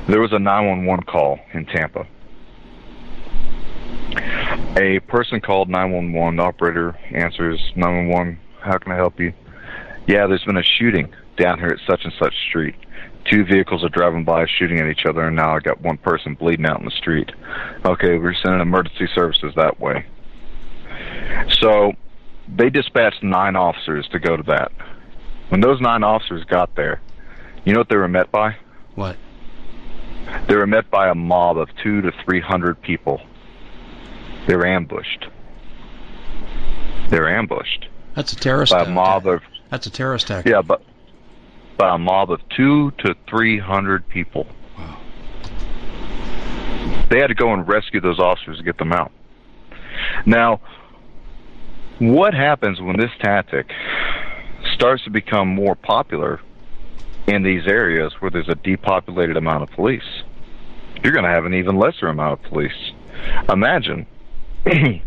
[0.07, 2.07] there was a 911 call in Tampa.
[4.77, 6.37] A person called 911.
[6.37, 8.39] The operator answers 911.
[8.61, 9.33] How can I help you?
[10.07, 12.75] Yeah, there's been a shooting down here at such and such street.
[13.31, 16.33] Two vehicles are driving by shooting at each other, and now I got one person
[16.35, 17.29] bleeding out in the street.
[17.85, 20.05] Okay, we're sending emergency services that way.
[21.61, 21.93] So
[22.47, 24.71] they dispatched nine officers to go to that.
[25.49, 27.01] When those nine officers got there,
[27.65, 28.55] you know what they were met by?
[28.95, 29.17] What?
[30.47, 33.21] They were met by a mob of two to three hundred people.
[34.47, 35.27] They were ambushed.
[37.09, 38.93] They were ambushed That's a terrorist by a attack.
[38.93, 40.45] mob of That's a terrorist attack.
[40.45, 40.81] yeah, but
[41.77, 44.47] by a mob of two to three hundred people.
[44.77, 44.97] Wow.
[47.09, 49.11] They had to go and rescue those officers to get them out.
[50.25, 50.61] Now,
[51.99, 53.71] what happens when this tactic
[54.73, 56.39] starts to become more popular
[57.27, 60.23] in these areas where there's a depopulated amount of police?
[61.03, 62.91] You're going to have an even lesser amount of police.
[63.49, 64.05] Imagine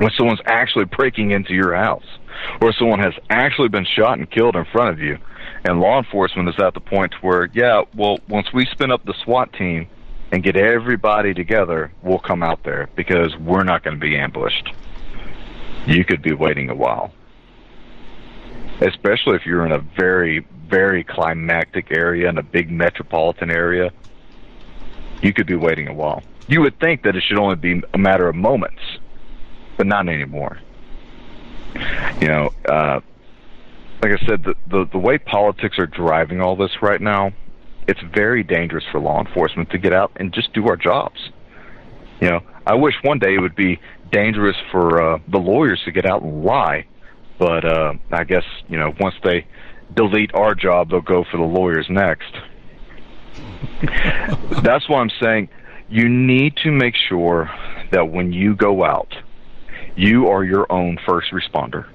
[0.00, 2.06] when someone's actually breaking into your house
[2.62, 5.18] or someone has actually been shot and killed in front of you
[5.64, 9.12] and law enforcement is at the point where yeah well once we spin up the
[9.24, 9.86] SWAT team
[10.32, 14.70] and get everybody together we'll come out there because we're not going to be ambushed.
[15.86, 17.12] You could be waiting a while.
[18.80, 23.90] Especially if you're in a very very climactic area in a big metropolitan area
[25.20, 26.22] you could be waiting a while.
[26.48, 28.80] You would think that it should only be a matter of moments
[29.80, 30.58] but not anymore
[32.20, 33.00] you know uh
[34.02, 37.32] like I said, the, the the way politics are driving all this right now,
[37.86, 41.30] it's very dangerous for law enforcement to get out and just do our jobs.
[42.20, 43.78] You know, I wish one day it would be
[44.10, 46.86] dangerous for uh, the lawyers to get out and lie,
[47.38, 49.46] but uh, I guess you know once they
[49.94, 52.34] delete our job, they'll go for the lawyers next.
[54.62, 55.48] That's why I'm saying
[55.90, 57.50] you need to make sure
[57.90, 59.12] that when you go out,
[60.00, 61.86] you are your own first responder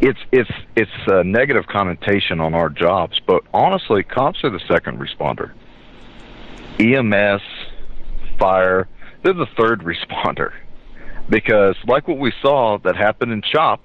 [0.00, 4.98] it's it's it's a negative connotation on our jobs, but honestly, cops are the second
[4.98, 5.52] responder.
[6.78, 7.42] EMS,
[8.38, 8.88] fire,
[9.22, 10.52] they're the third responder.
[11.28, 13.80] Because like what we saw that happened in Chop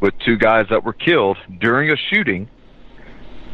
[0.00, 2.48] with two guys that were killed during a shooting,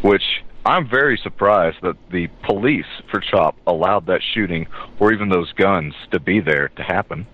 [0.02, 4.66] which I'm very surprised that the police for Chop allowed that shooting
[4.98, 7.26] or even those guns to be there to happen.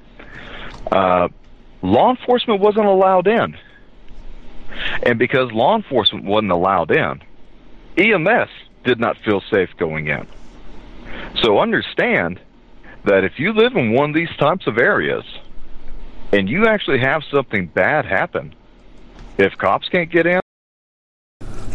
[0.93, 1.29] Uh,
[1.87, 3.57] law enforcement wasn't allowed in.
[5.03, 7.23] And because law enforcement wasn't allowed in,
[7.97, 8.51] EMS
[8.85, 10.27] did not feel safe going in.
[11.43, 12.41] So understand
[13.05, 15.25] that if you live in one of these types of areas
[16.33, 18.55] and you actually have something bad happen,
[19.39, 20.41] if cops can't get in,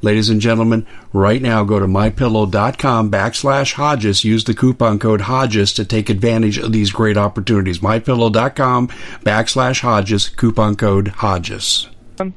[0.00, 4.24] Ladies and gentlemen, right now go to mypillow.com backslash Hodges.
[4.24, 7.80] Use the coupon code Hodges to take advantage of these great opportunities.
[7.80, 8.88] Mypillow.com
[9.24, 11.88] backslash Hodges, coupon code Hodges.
[12.18, 12.32] and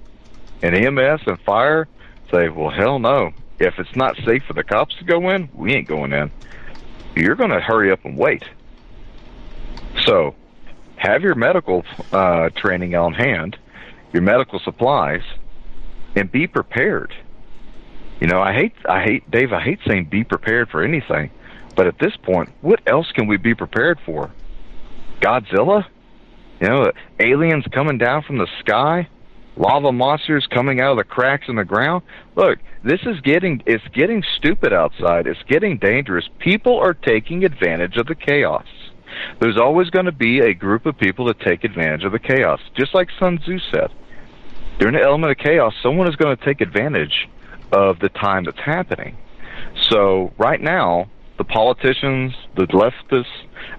[0.76, 1.88] EMS and fire
[2.32, 3.32] say, well, hell no.
[3.60, 6.32] If it's not safe for the cops to go in, we ain't going in.
[7.16, 8.44] You're going to hurry up and wait.
[10.06, 10.34] So,
[10.96, 13.58] have your medical uh, training on hand,
[14.14, 15.22] your medical supplies,
[16.16, 17.14] and be prepared.
[18.22, 21.32] You know, I hate, I hate, Dave, I hate saying be prepared for anything,
[21.76, 24.32] but at this point, what else can we be prepared for?
[25.20, 25.86] Godzilla?
[26.62, 29.10] You know, aliens coming down from the sky?
[29.58, 32.04] lava monsters coming out of the cracks in the ground.
[32.36, 35.28] Look, this is getting it's getting stupid outside.
[35.28, 36.28] It's getting dangerous.
[36.40, 38.66] People are taking advantage of the chaos.
[39.40, 42.60] There's always going to be a group of people that take advantage of the chaos,
[42.78, 43.92] just like Sun Tzu said.
[44.80, 47.28] During the element of chaos, someone is going to take advantage
[47.72, 49.18] of the time that's happening.
[49.90, 53.26] So right now, the politicians, the leftists,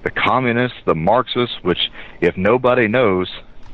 [0.05, 1.91] the communists, the Marxists, which
[2.21, 3.29] if nobody knows,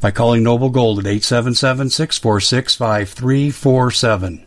[0.00, 4.46] by calling Noble Gold at 877 646 5347.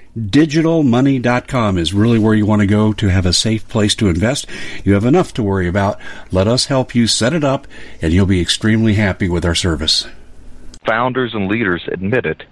[0.17, 4.45] MyDigitalMoney.com is really where you want to go to have a safe place to invest.
[4.83, 6.01] You have enough to worry about.
[6.31, 7.65] Let us help you set it up,
[8.01, 10.05] and you'll be extremely happy with our service.
[10.85, 12.45] Founders and leaders admitted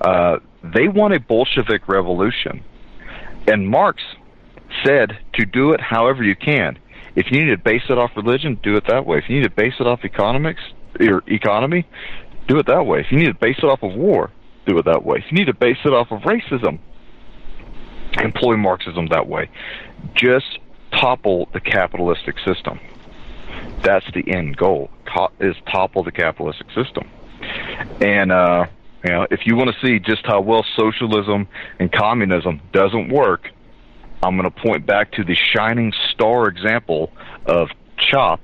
[0.00, 2.62] uh, they want a Bolshevik revolution.
[3.48, 4.02] And Marx
[4.84, 6.78] said to do it however you can.
[7.16, 9.18] If you need to base it off religion, do it that way.
[9.18, 10.60] If you need to base it off economics
[11.00, 11.84] or economy,
[12.46, 13.00] do it that way.
[13.00, 14.30] If you need to base it off of war,
[14.66, 15.24] do it that way.
[15.28, 16.78] You need to base it off of racism,
[18.22, 19.48] employ Marxism that way.
[20.14, 20.58] Just
[20.92, 22.80] topple the capitalistic system.
[23.82, 24.90] That's the end goal.
[25.40, 27.08] Is topple the capitalistic system.
[28.00, 28.66] And uh,
[29.04, 31.46] you know, if you want to see just how well socialism
[31.78, 33.50] and communism doesn't work,
[34.22, 37.12] I'm going to point back to the shining star example
[37.46, 38.40] of CHOP,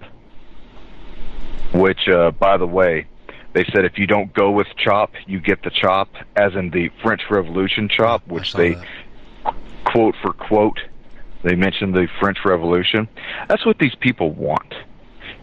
[1.75, 3.07] which, uh, by the way,
[3.53, 6.91] they said if you don't go with CHOP, you get the CHOP, as in the
[7.03, 8.87] French Revolution CHOP, which they that.
[9.85, 10.81] quote for quote.
[11.43, 13.09] They mentioned the French Revolution.
[13.49, 14.75] That's what these people want.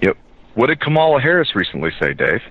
[0.02, 0.14] Know,
[0.56, 2.42] what did Kamala Harris recently say, Dave?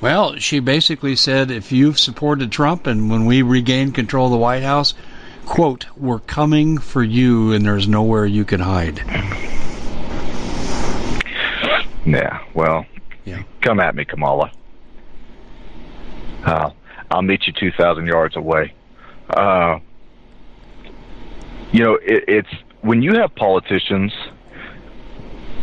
[0.00, 4.38] Well, she basically said if you've supported Trump and when we regain control of the
[4.38, 4.94] White House,
[5.44, 8.98] quote, we're coming for you and there's nowhere you can hide.
[12.06, 12.86] Yeah, well,
[13.24, 13.42] yeah.
[13.60, 14.50] come at me, Kamala.
[16.44, 16.70] Uh,
[17.10, 18.74] I'll meet you 2,000 yards away.
[19.28, 19.78] Uh,
[21.72, 22.48] you know, it, it's
[22.82, 24.12] when you have politicians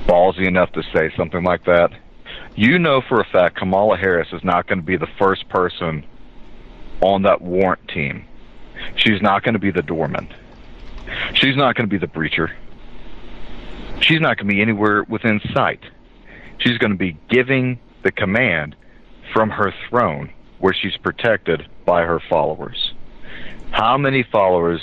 [0.06, 1.92] ballsy enough to say something like that,
[2.56, 6.06] you know for a fact Kamala Harris is not going to be the first person
[7.02, 8.26] on that warrant team.
[8.96, 10.34] She's not going to be the doorman.
[11.34, 12.54] She's not going to be the breacher.
[14.00, 15.82] She's not going to be anywhere within sight.
[16.60, 18.76] She's going to be giving the command
[19.34, 22.94] from her throne where she's protected by her followers.
[23.72, 24.82] How many followers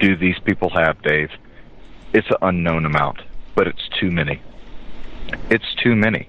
[0.00, 1.30] do these people have, Dave?
[2.12, 3.20] It's an unknown amount,
[3.54, 4.40] but it's too many.
[5.50, 6.28] It's too many.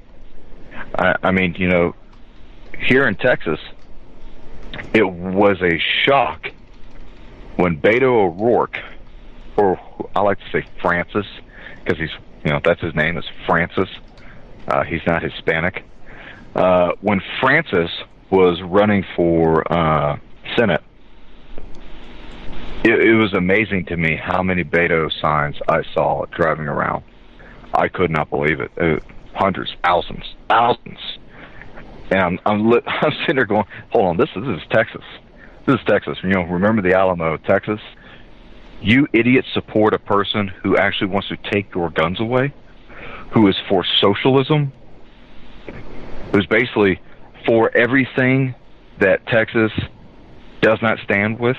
[0.95, 1.95] I, I mean, you know,
[2.79, 3.59] here in Texas,
[4.93, 6.47] it was a shock
[7.55, 8.77] when Beto O'Rourke,
[9.55, 9.79] or
[10.15, 11.25] I like to say Francis,
[11.83, 12.11] because he's,
[12.43, 13.89] you know, that's his name is Francis.
[14.67, 15.83] Uh, he's not Hispanic.
[16.55, 17.89] Uh, when Francis
[18.29, 20.17] was running for uh,
[20.57, 20.81] Senate,
[22.83, 27.03] it, it was amazing to me how many Beto signs I saw driving around.
[27.73, 28.71] I could not believe it.
[28.77, 29.03] it
[29.33, 30.99] hundreds, thousands, thousands.
[32.11, 35.03] And I'm I'm, li- I'm sitting there going, hold on, this is, this is Texas.
[35.65, 36.17] This is Texas.
[36.23, 37.79] You know, remember the Alamo, Texas?
[38.81, 42.53] You idiots support a person who actually wants to take your guns away,
[43.33, 44.71] who is for socialism,
[46.31, 47.01] who's basically
[47.45, 48.55] for everything
[48.99, 49.71] that Texas
[50.61, 51.57] does not stand with.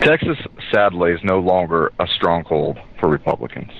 [0.00, 0.38] Texas,
[0.70, 3.72] sadly, is no longer a stronghold for Republicans.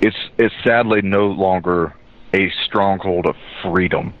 [0.00, 1.94] it's it's sadly no longer
[2.34, 4.12] a stronghold of freedom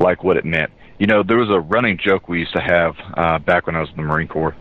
[0.00, 0.70] like what it meant.
[0.98, 3.80] You know, there was a running joke we used to have uh, back when I
[3.80, 4.56] was in the Marine Corps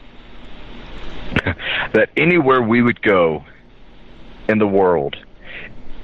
[1.94, 3.44] that anywhere we would go
[4.48, 5.16] in the world,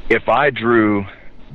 [0.09, 1.05] if I drew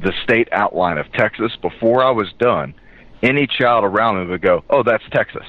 [0.02, 2.74] the state outline of Texas before I was done,
[3.22, 5.46] any child around me would go, "Oh, that's Texas."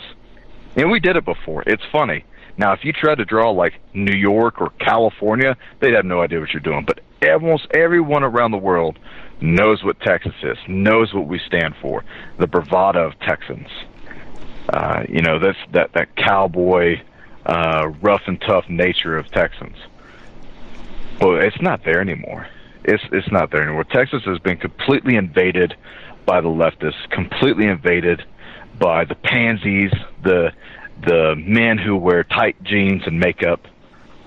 [0.76, 1.64] And we did it before.
[1.68, 2.24] It's funny.
[2.58, 6.40] Now, if you tried to draw like New York or California, they'd have no idea
[6.40, 6.86] what you're doing.
[6.86, 7.00] But
[7.30, 9.00] almost everyone around the world
[9.40, 12.04] knows what Texas is, knows what we stand for,
[12.38, 13.68] the bravado of Texans.
[14.70, 17.02] Uh, you know, that's that that cowboy,
[17.46, 19.78] uh, rough and tough nature of Texans.
[21.20, 22.48] Well, it's not there anymore.
[22.84, 23.84] It's it's not there anymore.
[23.84, 25.76] Texas has been completely invaded
[26.26, 28.24] by the leftists, completely invaded
[28.80, 29.92] by the pansies,
[30.24, 30.52] the
[31.06, 33.62] the men who wear tight jeans and makeup.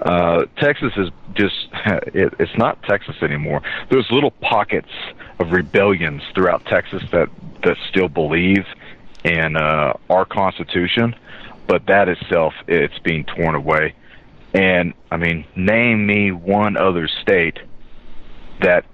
[0.00, 1.54] Uh, Texas is just,
[2.14, 3.62] it, it's not Texas anymore.
[3.90, 4.90] There's little pockets
[5.38, 7.28] of rebellions throughout Texas that,
[7.62, 8.64] that still believe
[9.24, 11.14] in uh, our Constitution,
[11.66, 13.94] but that itself, it's being torn away.
[14.52, 17.58] And, I mean, name me one other state
[18.60, 18.84] that,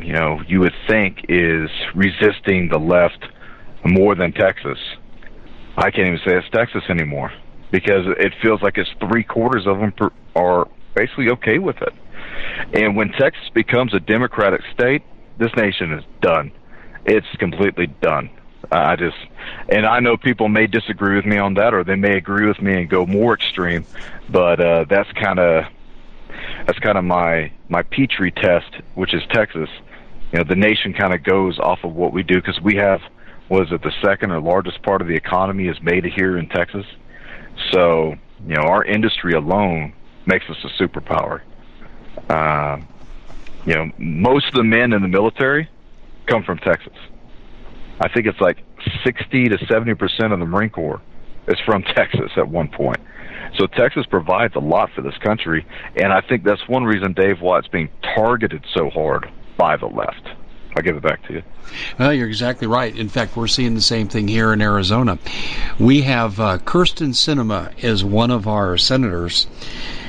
[0.00, 3.24] you know, you would think is resisting the left
[3.84, 4.78] more than Texas.
[5.76, 7.32] I can't even say it's Texas anymore
[7.70, 11.94] because it feels like it's three quarters of them per, are basically okay with it.
[12.74, 15.02] And when Texas becomes a Democratic state,
[15.38, 16.52] this nation is done.
[17.06, 18.30] It's completely done.
[18.70, 19.16] I just,
[19.68, 22.60] and I know people may disagree with me on that, or they may agree with
[22.60, 23.84] me and go more extreme,
[24.28, 25.64] but uh, that's kind of
[26.70, 29.68] that's kind of my my petri test, which is Texas.
[30.30, 33.00] You know, the nation kind of goes off of what we do because we have
[33.48, 36.86] was it the second or largest part of the economy is made here in Texas.
[37.72, 38.14] So,
[38.46, 39.94] you know, our industry alone
[40.26, 41.40] makes us a superpower.
[42.28, 42.78] Uh,
[43.66, 45.68] you know, most of the men in the military
[46.26, 46.94] come from Texas.
[48.00, 48.58] I think it's like
[49.02, 51.02] 60 to 70 percent of the Marine Corps
[51.48, 53.00] is from Texas at one point.
[53.60, 57.42] So Texas provides a lot for this country, and I think that's one reason Dave
[57.42, 60.30] Watt's being targeted so hard by the left.
[60.74, 61.42] I'll give it back to you.
[61.98, 62.96] Well, you're exactly right.
[62.96, 65.18] In fact, we're seeing the same thing here in Arizona.
[65.78, 69.46] We have uh, Kyrsten Sinema as one of our senators,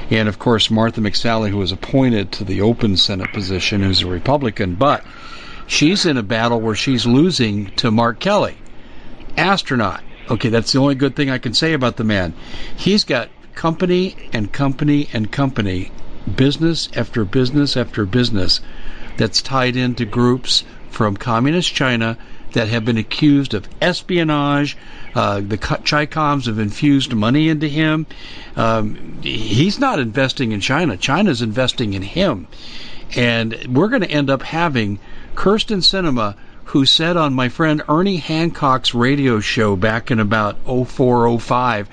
[0.10, 4.08] and of course Martha McSally, who was appointed to the open Senate position, who's a
[4.08, 5.04] Republican, but
[5.68, 8.56] she's in a battle where she's losing to Mark Kelly,
[9.36, 10.04] astronaut.
[10.30, 12.34] Okay, that's the only good thing I can say about the man.
[12.78, 13.28] He's got
[13.62, 15.92] company and company and company,
[16.36, 18.60] business after business after business
[19.18, 22.18] that's tied into groups from communist China
[22.54, 24.76] that have been accused of espionage.
[25.14, 28.08] Uh, the Chicoms have infused money into him.
[28.56, 30.98] Um, he's not investing in China.
[30.98, 32.48] China's investing in him.
[33.16, 34.98] And we're going to end up having
[35.36, 36.34] Kyrsten Sinema,
[36.64, 41.90] who said on my friend Ernie Hancock's radio show back in about 0405,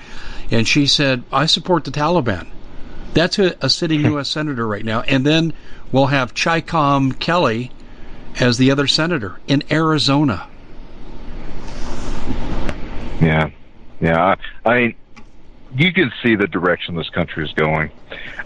[0.51, 2.47] and she said, I support the Taliban.
[3.13, 4.29] That's a, a sitting U.S.
[4.29, 5.01] senator right now.
[5.01, 5.53] And then
[5.91, 7.71] we'll have Chicom Kelly
[8.39, 10.47] as the other senator in Arizona.
[13.21, 13.49] Yeah,
[13.99, 14.35] yeah.
[14.63, 14.95] I, I mean,
[15.75, 17.91] you can see the direction this country is going,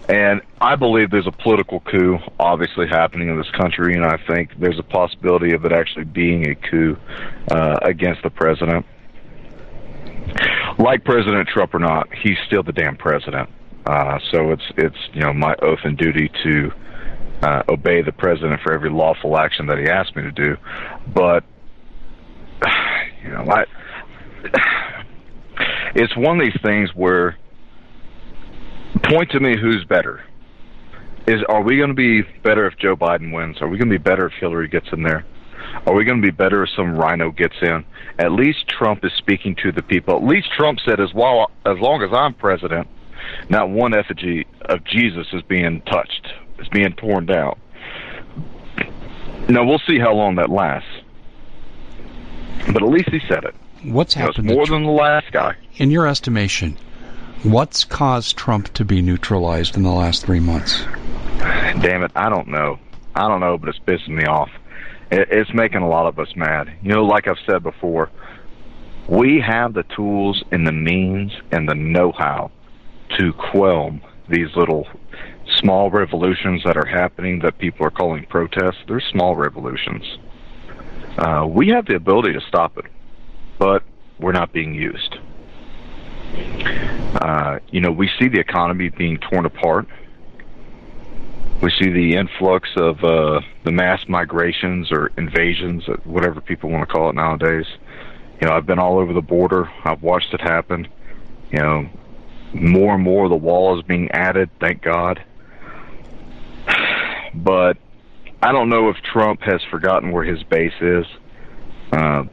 [0.08, 4.58] and I believe there's a political coup obviously happening in this country, and I think
[4.58, 6.98] there's a possibility of it actually being a coup
[7.50, 8.84] uh, against the president.
[10.78, 13.48] Like President Trump or not, he's still the damn president.
[13.86, 16.72] Uh, so it's it's you know my oath and duty to
[17.42, 20.56] uh, obey the president for every lawful action that he asks me to do.
[21.12, 21.44] But
[23.22, 23.64] you know, I
[25.94, 27.36] it's one of these things where
[29.02, 30.24] point to me who's better.
[31.26, 33.60] Is are we going to be better if Joe Biden wins?
[33.60, 35.24] Are we going to be better if Hillary gets in there?
[35.86, 37.84] Are we going to be better if some rhino gets in?
[38.18, 40.16] At least Trump is speaking to the people.
[40.16, 42.88] At least Trump said, as well as long as I'm president,
[43.48, 47.58] not one effigy of Jesus is being touched, is being torn down.
[49.48, 50.88] Now we'll see how long that lasts,
[52.72, 53.54] but at least he said it.
[53.82, 54.46] What's happened?
[54.46, 55.56] more than the last guy.
[55.76, 56.78] In your estimation,
[57.42, 60.84] what's caused Trump to be neutralized in the last three months?
[61.38, 62.78] Damn it, I don't know.
[63.14, 64.48] I don't know, but it's pissing me off.
[65.16, 66.72] It's making a lot of us mad.
[66.82, 68.10] You know, like I've said before,
[69.08, 72.50] we have the tools and the means and the know-how
[73.18, 73.96] to quell
[74.28, 74.88] these little
[75.58, 78.78] small revolutions that are happening that people are calling protests.
[78.88, 80.04] They're small revolutions.
[81.16, 82.86] Uh, we have the ability to stop it,
[83.58, 83.84] but
[84.18, 85.16] we're not being used.
[87.20, 89.86] Uh, you know, we see the economy being torn apart.
[91.64, 96.94] We see the influx of uh, the mass migrations or invasions, whatever people want to
[96.94, 97.64] call it nowadays.
[98.38, 99.70] You know, I've been all over the border.
[99.82, 100.86] I've watched it happen.
[101.50, 101.88] You know,
[102.52, 104.50] more and more the wall is being added.
[104.60, 105.24] Thank God.
[107.34, 107.78] But
[108.42, 111.06] I don't know if Trump has forgotten where his base is.
[111.90, 112.24] Uh,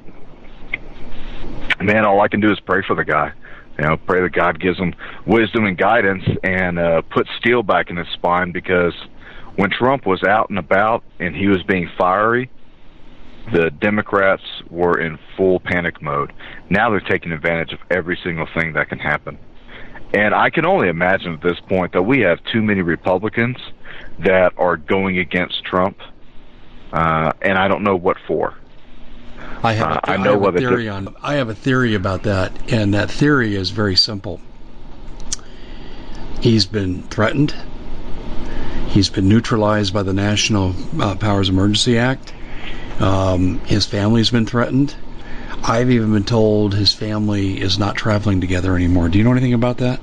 [1.82, 3.32] man, all I can do is pray for the guy.
[3.80, 4.94] You know, pray that God gives him
[5.26, 8.94] wisdom and guidance and uh, put steel back in his spine because
[9.56, 12.50] when Trump was out and about and he was being fiery,
[13.54, 16.32] the Democrats were in full panic mode.
[16.70, 19.38] Now they're taking advantage of every single thing that can happen.
[20.14, 23.58] And I can only imagine at this point that we have too many Republicans
[24.20, 25.98] that are going against Trump,
[26.92, 28.56] uh, and I don't know what for.
[29.64, 31.16] I have, a, uh, I know I have a theory on.
[31.22, 34.42] I have a theory about that, and that theory is very simple.
[36.42, 37.56] He's been threatened.
[38.92, 42.34] He's been neutralized by the National uh, Powers Emergency Act.
[43.00, 44.94] Um, his family's been threatened.
[45.64, 49.08] I've even been told his family is not traveling together anymore.
[49.08, 50.02] Do you know anything about that?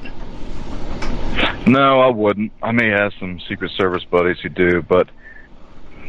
[1.67, 2.51] No, I wouldn't.
[2.63, 5.11] I may have some Secret Service buddies who do, but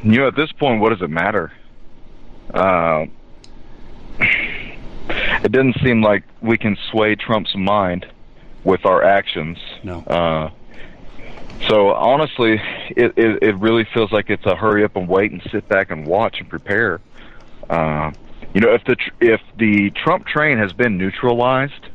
[0.01, 1.51] you know, at this point, what does it matter?
[2.53, 3.07] Uh,
[4.19, 8.05] it doesn't seem like we can sway Trump's mind
[8.63, 9.57] with our actions.
[9.84, 9.99] No.
[9.99, 10.51] Uh,
[11.68, 15.41] so honestly, it, it it really feels like it's a hurry up and wait and
[15.51, 17.01] sit back and watch and prepare.
[17.70, 18.12] Uh,
[18.53, 21.88] you know, if the if the Trump train has been neutralized,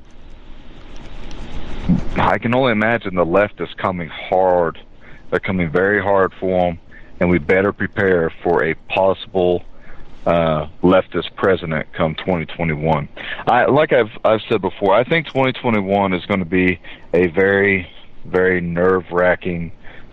[2.16, 4.78] I can only imagine the left is coming hard.
[5.30, 6.80] They're coming very hard for them,
[7.18, 9.64] and we better prepare for a possible
[10.26, 13.08] uh, leftist president come 2021.
[13.46, 14.94] I like I've I've said before.
[14.94, 16.80] I think 2021 is going to be
[17.12, 17.88] a very
[18.26, 19.72] very nerve wracking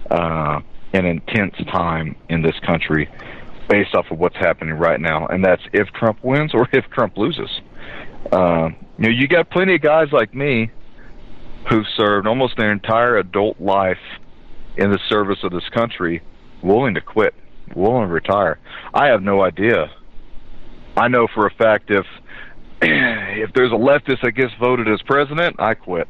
[0.09, 0.59] uh,
[0.93, 3.09] and intense time in this country
[3.69, 7.17] based off of what's happening right now, and that's if Trump wins or if Trump
[7.17, 7.49] loses.
[8.31, 10.69] Uh, you know, you got plenty of guys like me
[11.69, 13.97] who've served almost their entire adult life
[14.77, 16.21] in the service of this country,
[16.61, 17.33] willing to quit,
[17.75, 18.59] willing to retire.
[18.93, 19.91] I have no idea.
[20.97, 22.05] I know for a fact if
[22.81, 26.07] if there's a leftist that gets voted as president, I quit.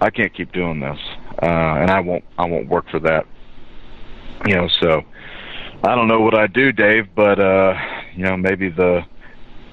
[0.00, 0.98] I can't keep doing this,
[1.42, 2.24] uh, and I won't.
[2.36, 3.26] I won't work for that.
[4.46, 5.02] You know, so
[5.84, 7.74] I don't know what I do, Dave, but uh,
[8.14, 9.04] you know, maybe the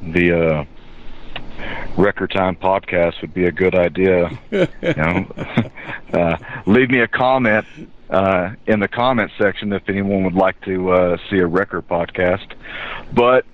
[0.01, 0.66] the uh,
[1.97, 4.30] record time podcast would be a good idea.
[4.51, 5.26] you know,
[6.13, 6.38] uh,
[6.68, 7.66] leave me a comment
[8.09, 12.53] uh, in the comment section if anyone would like to uh, see a record podcast.
[13.13, 13.45] But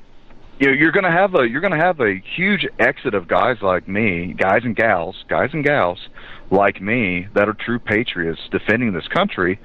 [0.60, 3.28] you know, you're going to have a you're going to have a huge exit of
[3.28, 6.00] guys like me, guys and gals, guys and gals
[6.52, 9.60] like me that are true patriots defending this country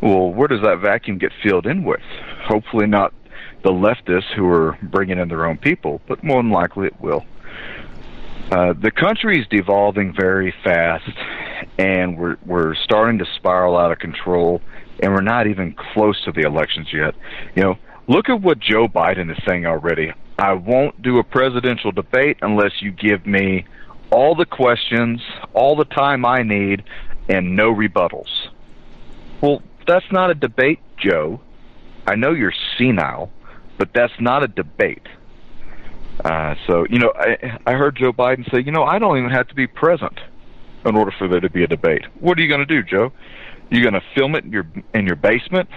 [0.00, 2.00] well, where does that vacuum get filled in with?
[2.44, 3.12] Hopefully, not
[3.64, 7.24] the leftists who are bringing in their own people, but more than likely it will.
[8.52, 11.10] Uh, the country is devolving very fast,
[11.78, 14.62] and we're we're starting to spiral out of control,
[15.02, 17.14] and we're not even close to the elections yet.
[17.56, 20.12] You know, look at what Joe Biden is saying already.
[20.38, 23.66] I won't do a presidential debate unless you give me
[24.10, 25.20] all the questions,
[25.54, 26.84] all the time I need,
[27.28, 28.48] and no rebuttals.
[29.40, 31.40] Well, that's not a debate, Joe.
[32.06, 33.30] I know you're senile,
[33.76, 35.06] but that's not a debate.
[36.24, 39.30] Uh, so, you know, I, I heard Joe Biden say, you know, I don't even
[39.30, 40.18] have to be present
[40.84, 42.04] in order for there to be a debate.
[42.20, 43.12] What are you going to do, Joe?
[43.70, 45.68] You going to film it in your in your basement?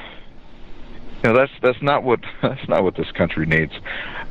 [1.24, 3.74] You know, that's that's not what that's not what this country needs.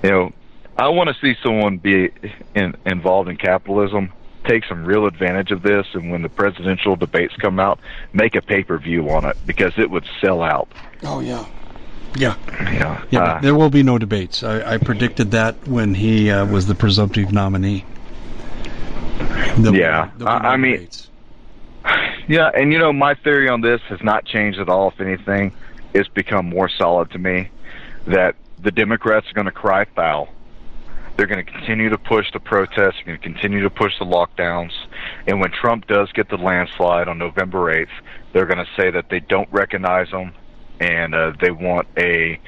[0.02, 0.32] You know,
[0.76, 2.10] I want to see someone be
[2.54, 4.12] in, involved in capitalism
[4.44, 7.80] take some real advantage of this, and when the presidential debates come out,
[8.12, 10.68] make a pay per view on it because it would sell out.
[11.02, 11.46] Oh yeah.
[12.16, 13.04] Yeah, yeah.
[13.10, 14.42] yeah uh, there will be no debates.
[14.42, 17.84] I, I predicted that when he uh, was the presumptive nominee.
[19.56, 20.88] There'll yeah, be, no I, I mean,
[22.28, 24.88] yeah, and you know, my theory on this has not changed at all.
[24.88, 25.52] If anything,
[25.94, 27.50] it's become more solid to me
[28.06, 30.30] that the Democrats are going to cry foul
[31.16, 32.96] they're going to continue to push the protests.
[33.04, 34.72] They're going to continue to push the lockdowns.
[35.26, 37.88] And when Trump does get the landslide on November 8th,
[38.32, 40.32] they're going to say that they don't recognize him
[40.80, 42.40] and uh, they want a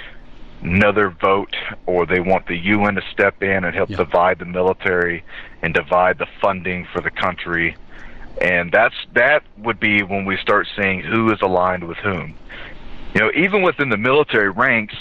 [0.62, 1.54] another vote
[1.86, 3.96] or they want the UN to step in and help yeah.
[3.96, 5.24] divide the military
[5.60, 7.76] and divide the funding for the country.
[8.40, 12.34] And that's that would be when we start seeing who is aligned with whom.
[13.14, 14.94] You know, even within the military ranks,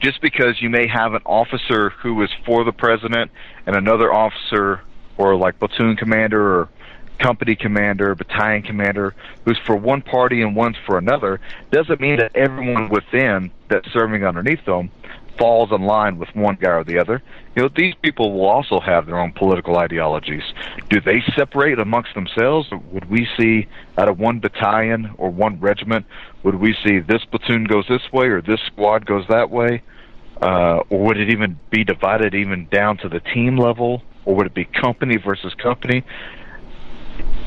[0.00, 3.30] just because you may have an officer who is for the president
[3.66, 4.82] and another officer
[5.16, 6.68] or like platoon commander or
[7.20, 11.40] company commander, battalion commander, who's for one party and one's for another,
[11.72, 14.90] doesn't mean that everyone within that's serving underneath them
[15.38, 17.22] falls in line with one guy or the other.
[17.54, 20.42] You know, these people will also have their own political ideologies.
[20.90, 22.68] Do they separate amongst themselves?
[22.92, 23.66] Would we see
[23.96, 26.06] out of one battalion or one regiment,
[26.42, 29.82] would we see this platoon goes this way or this squad goes that way?
[30.40, 34.02] Uh, or would it even be divided even down to the team level?
[34.24, 36.04] Or would it be company versus company?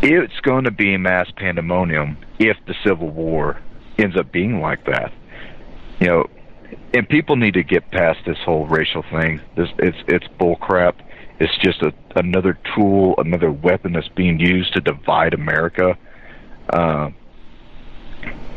[0.01, 3.61] It's going to be mass pandemonium if the Civil War
[3.97, 5.13] ends up being like that.
[5.99, 6.29] You know,
[6.93, 9.41] and people need to get past this whole racial thing.
[9.55, 10.95] This it's it's bullcrap.
[11.39, 15.97] It's just a, another tool, another weapon that's being used to divide America.
[16.69, 17.09] Uh,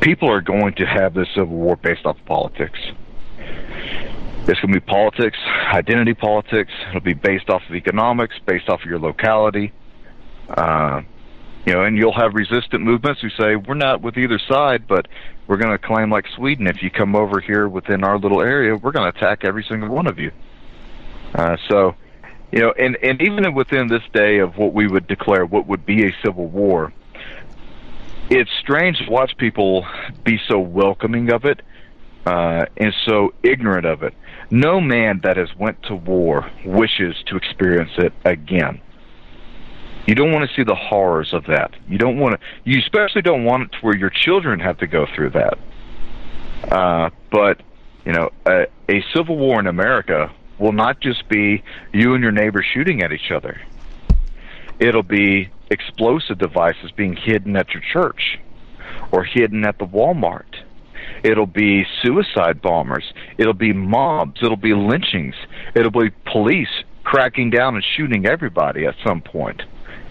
[0.01, 2.79] people are going to have this civil war based off of politics.
[4.47, 5.39] It's going to be politics,
[5.73, 6.71] identity politics.
[6.91, 9.73] It'll be based off of economics, based off of your locality.
[10.51, 11.01] Uh,
[11.67, 15.09] you know, and you'll have resistant movements who say we're not with either side, but
[15.47, 16.67] we're going to claim like Sweden.
[16.67, 19.89] If you come over here within our little area, we're going to attack every single
[19.89, 20.31] one of you.
[21.35, 21.95] Uh, so,
[22.53, 25.85] you know, and and even within this day of what we would declare what would
[25.87, 26.93] be a civil war,
[28.31, 29.87] it's strange to watch people
[30.23, 31.62] be so welcoming of it
[32.27, 34.15] uh, and so ignorant of it.
[34.51, 38.81] No man that has went to war wishes to experience it again.
[40.07, 41.72] You don't want to see the horrors of that.
[41.88, 42.46] You don't want to.
[42.64, 45.59] You especially don't want it to where your children have to go through that.
[46.70, 47.62] Uh, but
[48.05, 52.32] you know, a, a civil war in America will not just be you and your
[52.32, 53.61] neighbor shooting at each other.
[54.78, 58.38] It'll be explosive devices being hidden at your church
[59.11, 60.62] or hidden at the Walmart.
[61.22, 63.12] It'll be suicide bombers.
[63.38, 64.40] It'll be mobs.
[64.42, 65.34] It'll be lynchings.
[65.74, 66.68] It'll be police
[67.05, 69.62] cracking down and shooting everybody at some point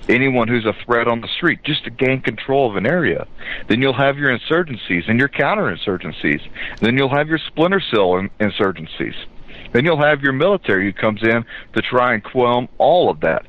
[0.10, 3.28] anyone who's a threat on the street just to gain control of an area.
[3.70, 6.42] Then you'll have your insurgencies and your counterinsurgencies.
[6.82, 9.16] Then you'll have your splinter cell insurgencies.
[9.74, 11.44] Then you'll have your military who comes in
[11.74, 13.46] to try and quell all of that.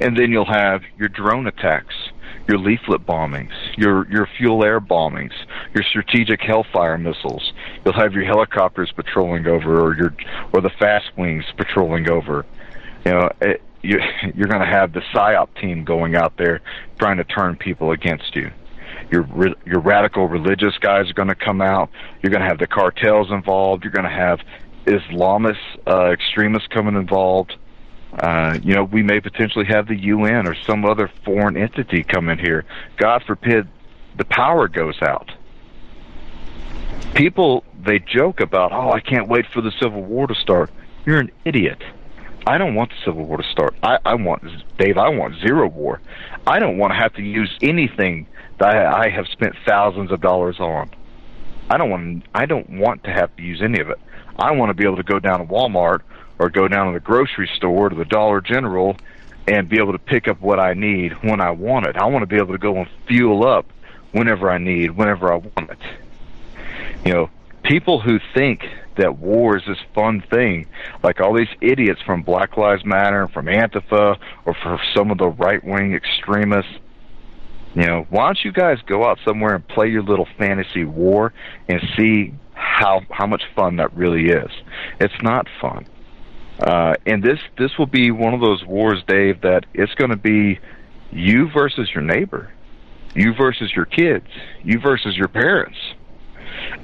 [0.00, 1.94] And then you'll have your drone attacks,
[2.48, 5.32] your leaflet bombings, your your fuel air bombings,
[5.74, 7.52] your strategic hellfire missiles.
[7.84, 10.14] You'll have your helicopters patrolling over, or your
[10.52, 12.46] or the fast wings patrolling over.
[13.04, 14.00] You know, it, you,
[14.34, 16.60] you're going to have the psyop team going out there
[16.98, 18.50] trying to turn people against you.
[19.10, 19.26] Your
[19.64, 21.90] your radical religious guys are going to come out.
[22.22, 23.84] You're going to have the cartels involved.
[23.84, 24.40] You're going to have
[24.84, 25.56] Islamist
[25.86, 27.56] uh, extremists coming involved.
[28.12, 32.28] Uh, you know, we may potentially have the UN or some other foreign entity come
[32.28, 32.64] in here.
[32.96, 33.68] God forbid
[34.16, 35.30] the power goes out.
[37.14, 40.70] People they joke about, oh, I can't wait for the Civil War to start.
[41.06, 41.82] You're an idiot.
[42.46, 43.74] I don't want the Civil War to start.
[43.82, 44.42] I, I want,
[44.78, 46.00] Dave, I want zero war.
[46.46, 48.26] I don't want to have to use anything
[48.58, 50.90] that I, I have spent thousands of dollars on.
[51.70, 52.24] I don't want.
[52.34, 53.98] I don't want to have to use any of it.
[54.38, 56.00] I want to be able to go down to Walmart
[56.38, 58.96] or go down to the grocery store to the Dollar General
[59.46, 61.96] and be able to pick up what I need when I want it.
[61.96, 63.66] I want to be able to go and fuel up
[64.12, 65.78] whenever I need, whenever I want it.
[67.04, 67.30] You know,
[67.62, 68.64] people who think
[68.98, 70.66] that war is this fun thing.
[71.02, 75.28] Like all these idiots from Black Lives Matter, from Antifa, or from some of the
[75.28, 76.72] right wing extremists.
[77.74, 81.32] You know, why don't you guys go out somewhere and play your little fantasy war
[81.68, 84.50] and see how how much fun that really is?
[85.00, 85.86] It's not fun.
[86.60, 90.16] Uh, and this this will be one of those wars, Dave, that it's going to
[90.16, 90.58] be
[91.12, 92.52] you versus your neighbor,
[93.14, 94.26] you versus your kids,
[94.64, 95.76] you versus your parents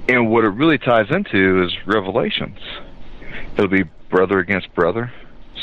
[0.09, 2.59] and what it really ties into is revelations.
[3.55, 5.13] It'll be brother against brother,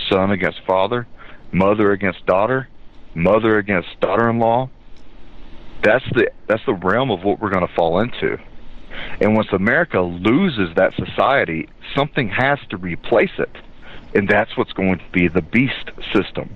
[0.10, 1.08] son against father,
[1.52, 2.68] mother against daughter,
[3.14, 4.70] mother against daughter-in-law.
[5.84, 8.38] That's the that's the realm of what we're going to fall into.
[9.20, 13.56] And once America loses that society, something has to replace it.
[14.14, 16.56] And that's what's going to be the beast system.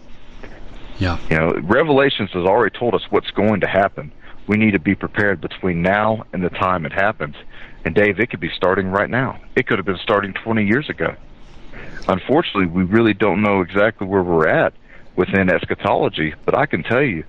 [0.99, 1.17] Yeah.
[1.29, 4.11] You know, Revelations has already told us what's going to happen.
[4.47, 7.35] We need to be prepared between now and the time it happens.
[7.83, 9.39] And Dave, it could be starting right now.
[9.55, 11.15] It could have been starting 20 years ago.
[12.07, 14.73] Unfortunately, we really don't know exactly where we're at
[15.15, 17.23] within eschatology, but I can tell you,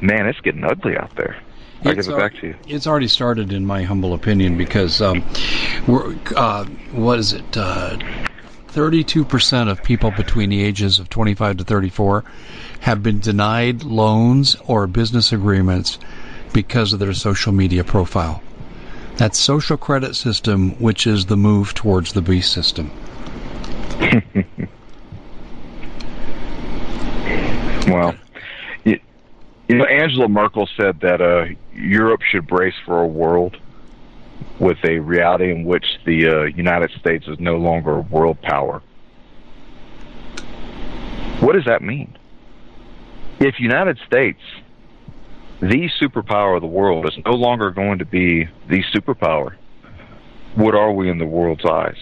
[0.00, 1.36] man, it's getting ugly out there.
[1.84, 2.56] I give it back to you.
[2.66, 5.22] It's already started, in my humble opinion, because um,
[5.86, 7.56] we're uh, what is it?
[7.56, 7.98] Uh,
[8.68, 12.24] 32% of people between the ages of 25 to 34
[12.80, 15.98] have been denied loans or business agreements
[16.54, 18.42] because of their social media profile.
[19.18, 22.90] That social credit system, which is the move towards the beast system.
[27.86, 28.14] well,
[28.84, 29.02] it,
[29.68, 33.58] You know, Angela Merkel said that uh, Europe should brace for a world
[34.58, 38.82] with a reality in which the uh, United States is no longer a world power.
[41.40, 42.16] What does that mean?
[43.40, 44.40] If United States,
[45.60, 49.54] the superpower of the world, is no longer going to be the superpower,
[50.54, 51.98] what are we in the world's eyes?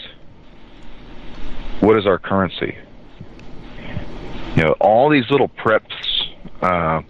[1.80, 2.76] What is our currency?
[4.56, 5.94] You know, all these little preps,
[6.60, 7.02] uh,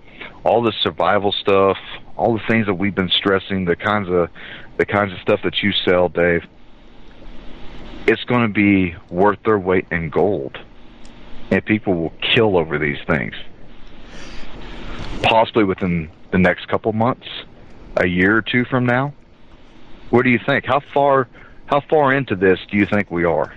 [0.44, 1.76] all the survival stuff,
[2.16, 4.28] all the things that we've been stressing, the kinds of
[4.76, 6.44] the kinds of stuff that you sell, Dave.
[8.06, 10.58] It's going to be worth their weight in gold,
[11.50, 13.34] and people will kill over these things.
[15.22, 17.28] Possibly within the next couple months,
[17.96, 19.12] a year or two from now.
[20.10, 20.64] What do you think?
[20.64, 21.28] How far
[21.66, 23.54] how far into this do you think we are?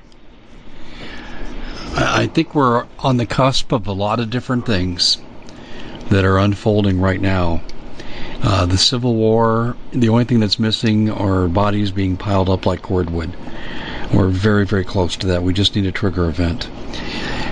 [1.98, 5.18] I think we're on the cusp of a lot of different things
[6.10, 7.62] that are unfolding right now.
[8.44, 12.82] Uh, the Civil War, the only thing that's missing are bodies being piled up like
[12.82, 13.36] cordwood.
[14.14, 15.44] We're very, very close to that.
[15.44, 16.70] We just need a trigger event.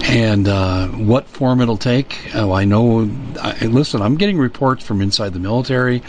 [0.04, 3.10] And uh, what form it'll take, oh, I know.
[3.42, 6.04] I, listen, I'm getting reports from inside the military,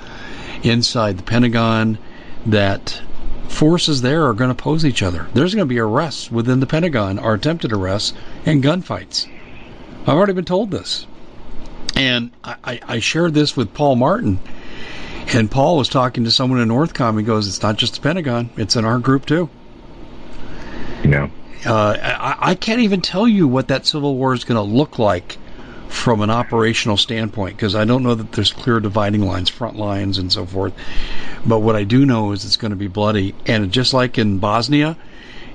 [0.63, 1.99] inside the Pentagon,
[2.47, 3.01] that
[3.49, 5.27] forces there are going to pose each other.
[5.33, 8.13] There's going to be arrests within the Pentagon, or attempted arrests,
[8.45, 9.29] and gunfights.
[10.03, 11.07] I've already been told this.
[11.97, 14.41] And I, I shared this with Paul Martin.
[15.33, 17.17] And Paul was talking to someone in Northcom.
[17.17, 19.49] He goes, It's not just the Pentagon, it's in our group too.
[21.05, 21.31] Yeah.
[21.67, 24.99] Uh, I, I can't even tell you what that Civil War is going to look
[24.99, 25.39] like
[25.89, 30.19] from an operational standpoint because I don't know that there's clear dividing lines, front lines,
[30.19, 30.75] and so forth.
[31.47, 33.35] But what I do know is it's going to be bloody.
[33.47, 34.97] And just like in Bosnia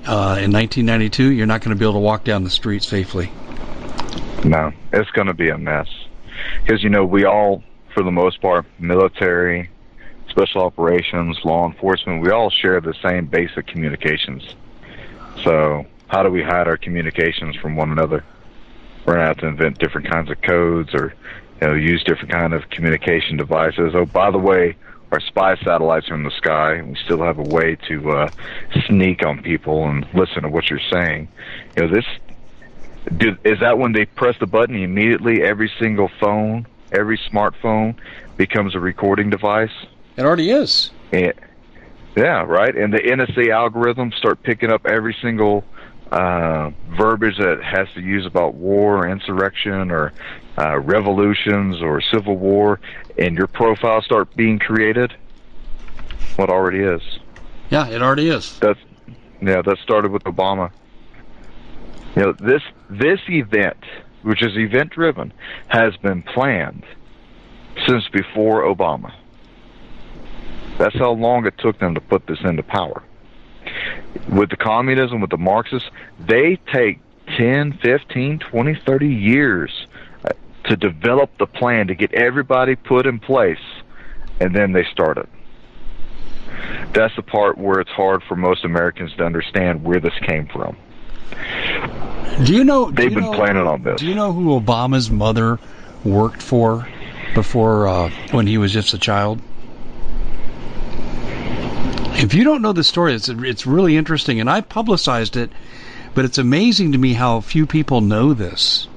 [0.06, 3.30] uh, in 1992, you're not going to be able to walk down the street safely.
[4.44, 5.88] No, it's going to be a mess
[6.62, 9.70] because you know we all, for the most part, military,
[10.28, 14.54] special operations, law enforcement, we all share the same basic communications.
[15.44, 18.24] So how do we hide our communications from one another?
[19.06, 21.14] We're gonna have to invent different kinds of codes or
[21.60, 23.92] you know use different kind of communication devices.
[23.94, 24.76] Oh, by the way,
[25.12, 26.74] our spy satellites are in the sky.
[26.74, 28.30] and We still have a way to uh,
[28.88, 31.28] sneak on people and listen to what you're saying.
[31.76, 32.04] You know this
[33.16, 37.94] do, is that when they press the button immediately every single phone, every smartphone
[38.36, 39.72] becomes a recording device?
[40.16, 40.90] It already is.
[41.12, 41.32] And,
[42.16, 42.76] yeah, right.
[42.76, 45.64] And the NSA algorithms start picking up every single
[46.10, 50.12] uh, verbiage that has to use about war, or insurrection, or
[50.58, 52.80] uh, revolutions, or civil war,
[53.16, 55.12] and your profile start being created.
[56.36, 57.02] What already is?
[57.70, 58.58] Yeah, it already is.
[58.58, 58.80] That's
[59.40, 59.62] yeah.
[59.62, 60.72] That started with Obama.
[62.16, 63.84] You know, this this event,
[64.22, 65.32] which is event driven,
[65.68, 66.84] has been planned
[67.86, 69.12] since before Obama.
[70.78, 73.02] That's how long it took them to put this into power.
[74.28, 77.00] With the communism, with the Marxists, they take
[77.36, 79.86] 10, 15, 20, 30 years
[80.24, 80.30] uh,
[80.64, 83.58] to develop the plan to get everybody put in place,
[84.40, 85.28] and then they start it.
[86.92, 90.76] That's the part where it's hard for most Americans to understand where this came from.
[92.44, 92.90] Do you know?
[92.90, 94.00] They've you been know, planning on this.
[94.00, 95.58] Do you know who Obama's mother
[96.04, 96.88] worked for
[97.34, 99.40] before uh, when he was just a child?
[102.22, 105.50] If you don't know the story, it's it's really interesting, and I publicized it,
[106.14, 108.88] but it's amazing to me how few people know this.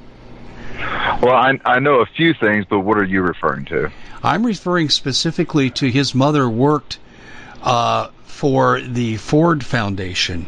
[1.21, 3.91] Well, I, I know a few things, but what are you referring to?
[4.21, 6.99] I'm referring specifically to his mother worked
[7.61, 10.47] uh, for the Ford Foundation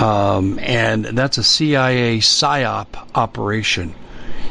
[0.00, 3.94] um, and that's a CIA PSYOP operation.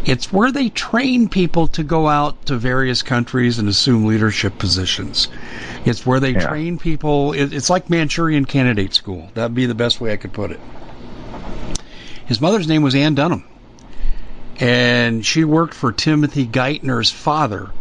[0.05, 5.29] It's where they train people to go out to various countries and assume leadership positions.
[5.85, 6.47] It's where they yeah.
[6.47, 7.33] train people.
[7.33, 9.29] it's like Manchurian candidate school.
[9.33, 10.59] That'd be the best way I could put it.
[12.25, 13.43] His mother's name was Ann Dunham,
[14.59, 17.71] and she worked for Timothy Geithner's father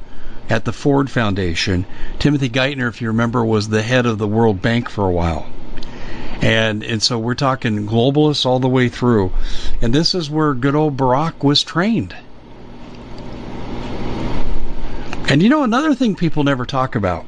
[0.49, 1.87] at the Ford Foundation.
[2.19, 5.47] Timothy Geithner, if you remember, was the head of the World Bank for a while
[6.43, 9.33] and and so we're talking globalists all the way through,
[9.81, 12.15] and this is where good old Barack was trained.
[15.29, 17.25] And you know another thing people never talk about,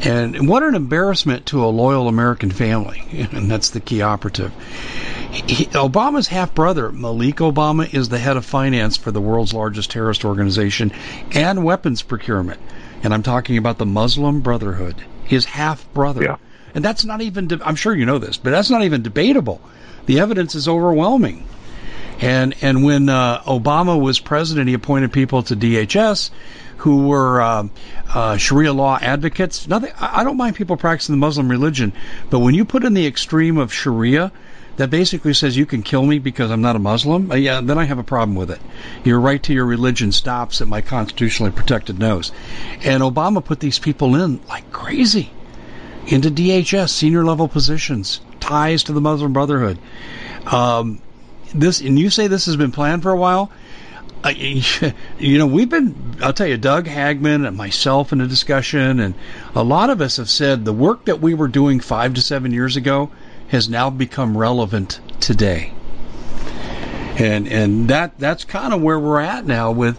[0.00, 3.02] and what an embarrassment to a loyal American family,
[3.32, 4.52] and that's the key operative.
[5.30, 9.90] He, Obama's half brother, Malik Obama, is the head of finance for the world's largest
[9.90, 10.90] terrorist organization
[11.32, 12.58] and weapons procurement.
[13.02, 14.96] And I'm talking about the Muslim Brotherhood.
[15.24, 16.22] His half brother.
[16.22, 16.36] Yeah.
[16.78, 19.60] And that's not even, de- I'm sure you know this, but that's not even debatable.
[20.06, 21.44] The evidence is overwhelming.
[22.20, 26.30] And and when uh, Obama was president, he appointed people to DHS
[26.76, 27.66] who were uh,
[28.14, 29.66] uh, Sharia law advocates.
[29.66, 29.90] Nothing.
[29.98, 31.92] I don't mind people practicing the Muslim religion,
[32.30, 34.30] but when you put in the extreme of Sharia,
[34.76, 37.76] that basically says you can kill me because I'm not a Muslim, uh, yeah, then
[37.76, 38.60] I have a problem with it.
[39.02, 42.30] Your right to your religion stops at my constitutionally protected nose.
[42.84, 45.32] And Obama put these people in like crazy
[46.08, 49.78] into DHS, senior level positions, ties to the Muslim Brotherhood.
[50.46, 51.00] Um,
[51.54, 53.50] this, and you say this has been planned for a while.
[54.24, 54.28] Uh,
[55.18, 59.14] you know, we've been, I'll tell you, Doug Hagmann and myself in a discussion, and
[59.54, 62.52] a lot of us have said the work that we were doing five to seven
[62.52, 63.10] years ago
[63.48, 65.72] has now become relevant today.
[67.16, 69.98] And and that that's kind of where we're at now with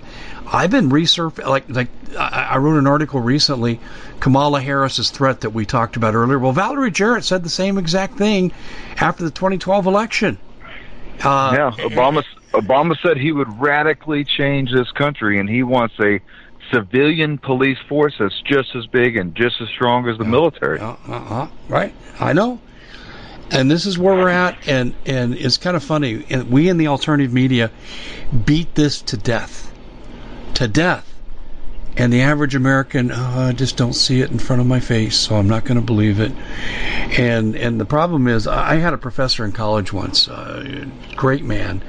[0.52, 3.80] I've been resurfacing like like I wrote an article recently
[4.20, 6.40] Kamala Harris's threat that we talked about earlier.
[6.40, 8.52] Well, Valerie Jarrett said the same exact thing
[8.98, 10.38] after the 2012 election.
[11.24, 12.24] Uh, yeah, Obama
[12.54, 16.20] Obama said he would radically change this country, and he wants a
[16.72, 20.80] civilian police force that's just as big and just as strong as the military.
[20.80, 22.60] Uh, uh, right, I know
[23.52, 26.78] and this is where we're at and and it's kind of funny and we in
[26.78, 27.72] the alternative media
[28.46, 29.69] beat this to death
[30.54, 31.06] to death
[31.98, 35.18] and the average american oh, i just don't see it in front of my face
[35.18, 36.32] so i'm not going to believe it
[37.18, 40.86] and and the problem is i had a professor in college once uh,
[41.16, 41.82] great man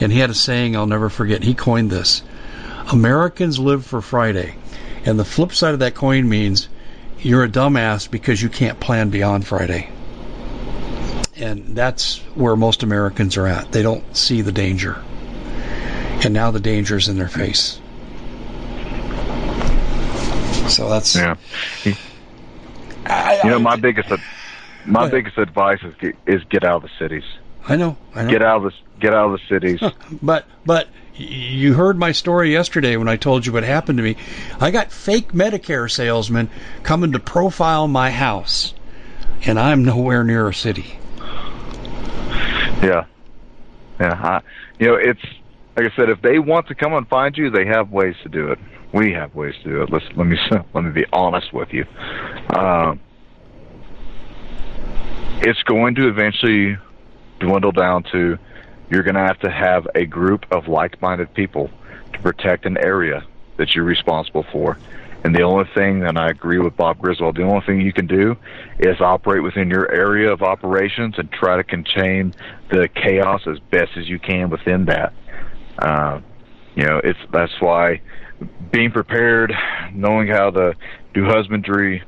[0.00, 2.22] and he had a saying i'll never forget he coined this
[2.92, 4.54] americans live for friday
[5.04, 6.68] and the flip side of that coin means
[7.20, 9.90] you're a dumbass because you can't plan beyond friday
[11.36, 13.70] and that's where most Americans are at.
[13.72, 15.02] They don't see the danger.
[16.24, 17.78] And now the danger is in their face.
[20.68, 21.36] So that's yeah.
[23.06, 24.10] I, you know, my biggest
[24.84, 27.24] my biggest advice is get, is get out of the cities.
[27.68, 28.30] I know, I know.
[28.30, 29.80] Get out of the get out of the cities.
[30.22, 34.16] but but you heard my story yesterday when I told you what happened to me.
[34.60, 36.50] I got fake Medicare salesmen
[36.82, 38.74] coming to profile my house,
[39.44, 40.98] and I'm nowhere near a city.
[42.82, 43.06] Yeah,
[43.98, 44.12] yeah.
[44.12, 44.40] I,
[44.78, 45.22] you know, it's
[45.76, 46.10] like I said.
[46.10, 48.58] If they want to come and find you, they have ways to do it.
[48.92, 49.90] We have ways to do it.
[49.90, 50.38] Let's let me
[50.72, 51.84] let me be honest with you.
[52.54, 53.00] Um,
[55.42, 56.78] it's going to eventually
[57.40, 58.38] dwindle down to
[58.90, 61.70] you're going to have to have a group of like-minded people
[62.12, 63.24] to protect an area
[63.56, 64.78] that you're responsible for.
[65.24, 68.06] And the only thing, and I agree with Bob Griswold, the only thing you can
[68.06, 68.36] do
[68.78, 72.32] is operate within your area of operations and try to contain
[72.70, 75.12] the chaos as best as you can within that.
[75.78, 76.20] Uh,
[76.76, 78.00] you know, it's that's why
[78.70, 79.52] being prepared,
[79.92, 80.74] knowing how to
[81.14, 82.02] do husbandry,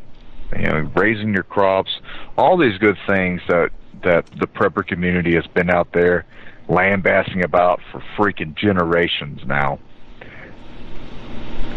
[0.57, 1.91] you know, raising your crops,
[2.37, 3.71] all these good things that
[4.05, 6.25] that the prepper community has been out there
[6.69, 9.79] lambasting about for freaking generations now.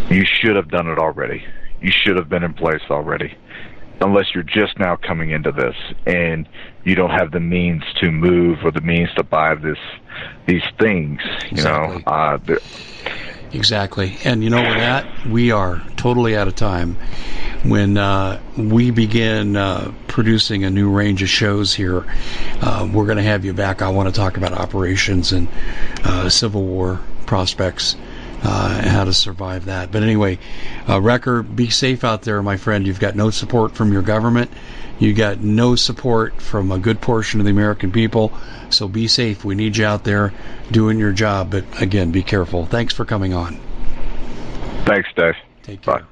[0.09, 1.43] You should have done it already.
[1.81, 3.35] You should have been in place already.
[4.01, 5.75] Unless you're just now coming into this
[6.05, 6.47] and
[6.83, 9.77] you don't have the means to move or the means to buy this
[10.47, 12.03] these things, you exactly.
[12.03, 12.11] know.
[12.11, 12.37] Uh,
[13.53, 14.17] exactly.
[14.23, 16.97] And you know with that, we are totally out of time.
[17.63, 22.05] When uh, we begin uh, producing a new range of shows here,
[22.61, 23.81] uh, we're going to have you back.
[23.81, 25.47] I want to talk about operations and
[26.03, 27.95] uh, Civil War prospects
[28.43, 29.91] uh, how to survive that.
[29.91, 30.39] But anyway,
[30.89, 32.87] uh, Wrecker, be safe out there, my friend.
[32.87, 34.51] You've got no support from your government.
[35.01, 38.31] You got no support from a good portion of the American people.
[38.69, 39.43] So be safe.
[39.43, 40.31] We need you out there
[40.69, 41.49] doing your job.
[41.49, 42.67] But again, be careful.
[42.67, 43.59] Thanks for coming on.
[44.85, 45.33] Thanks, Dave.
[45.63, 46.05] Take care.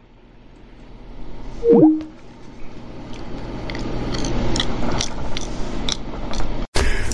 [1.72, 2.06] Bye.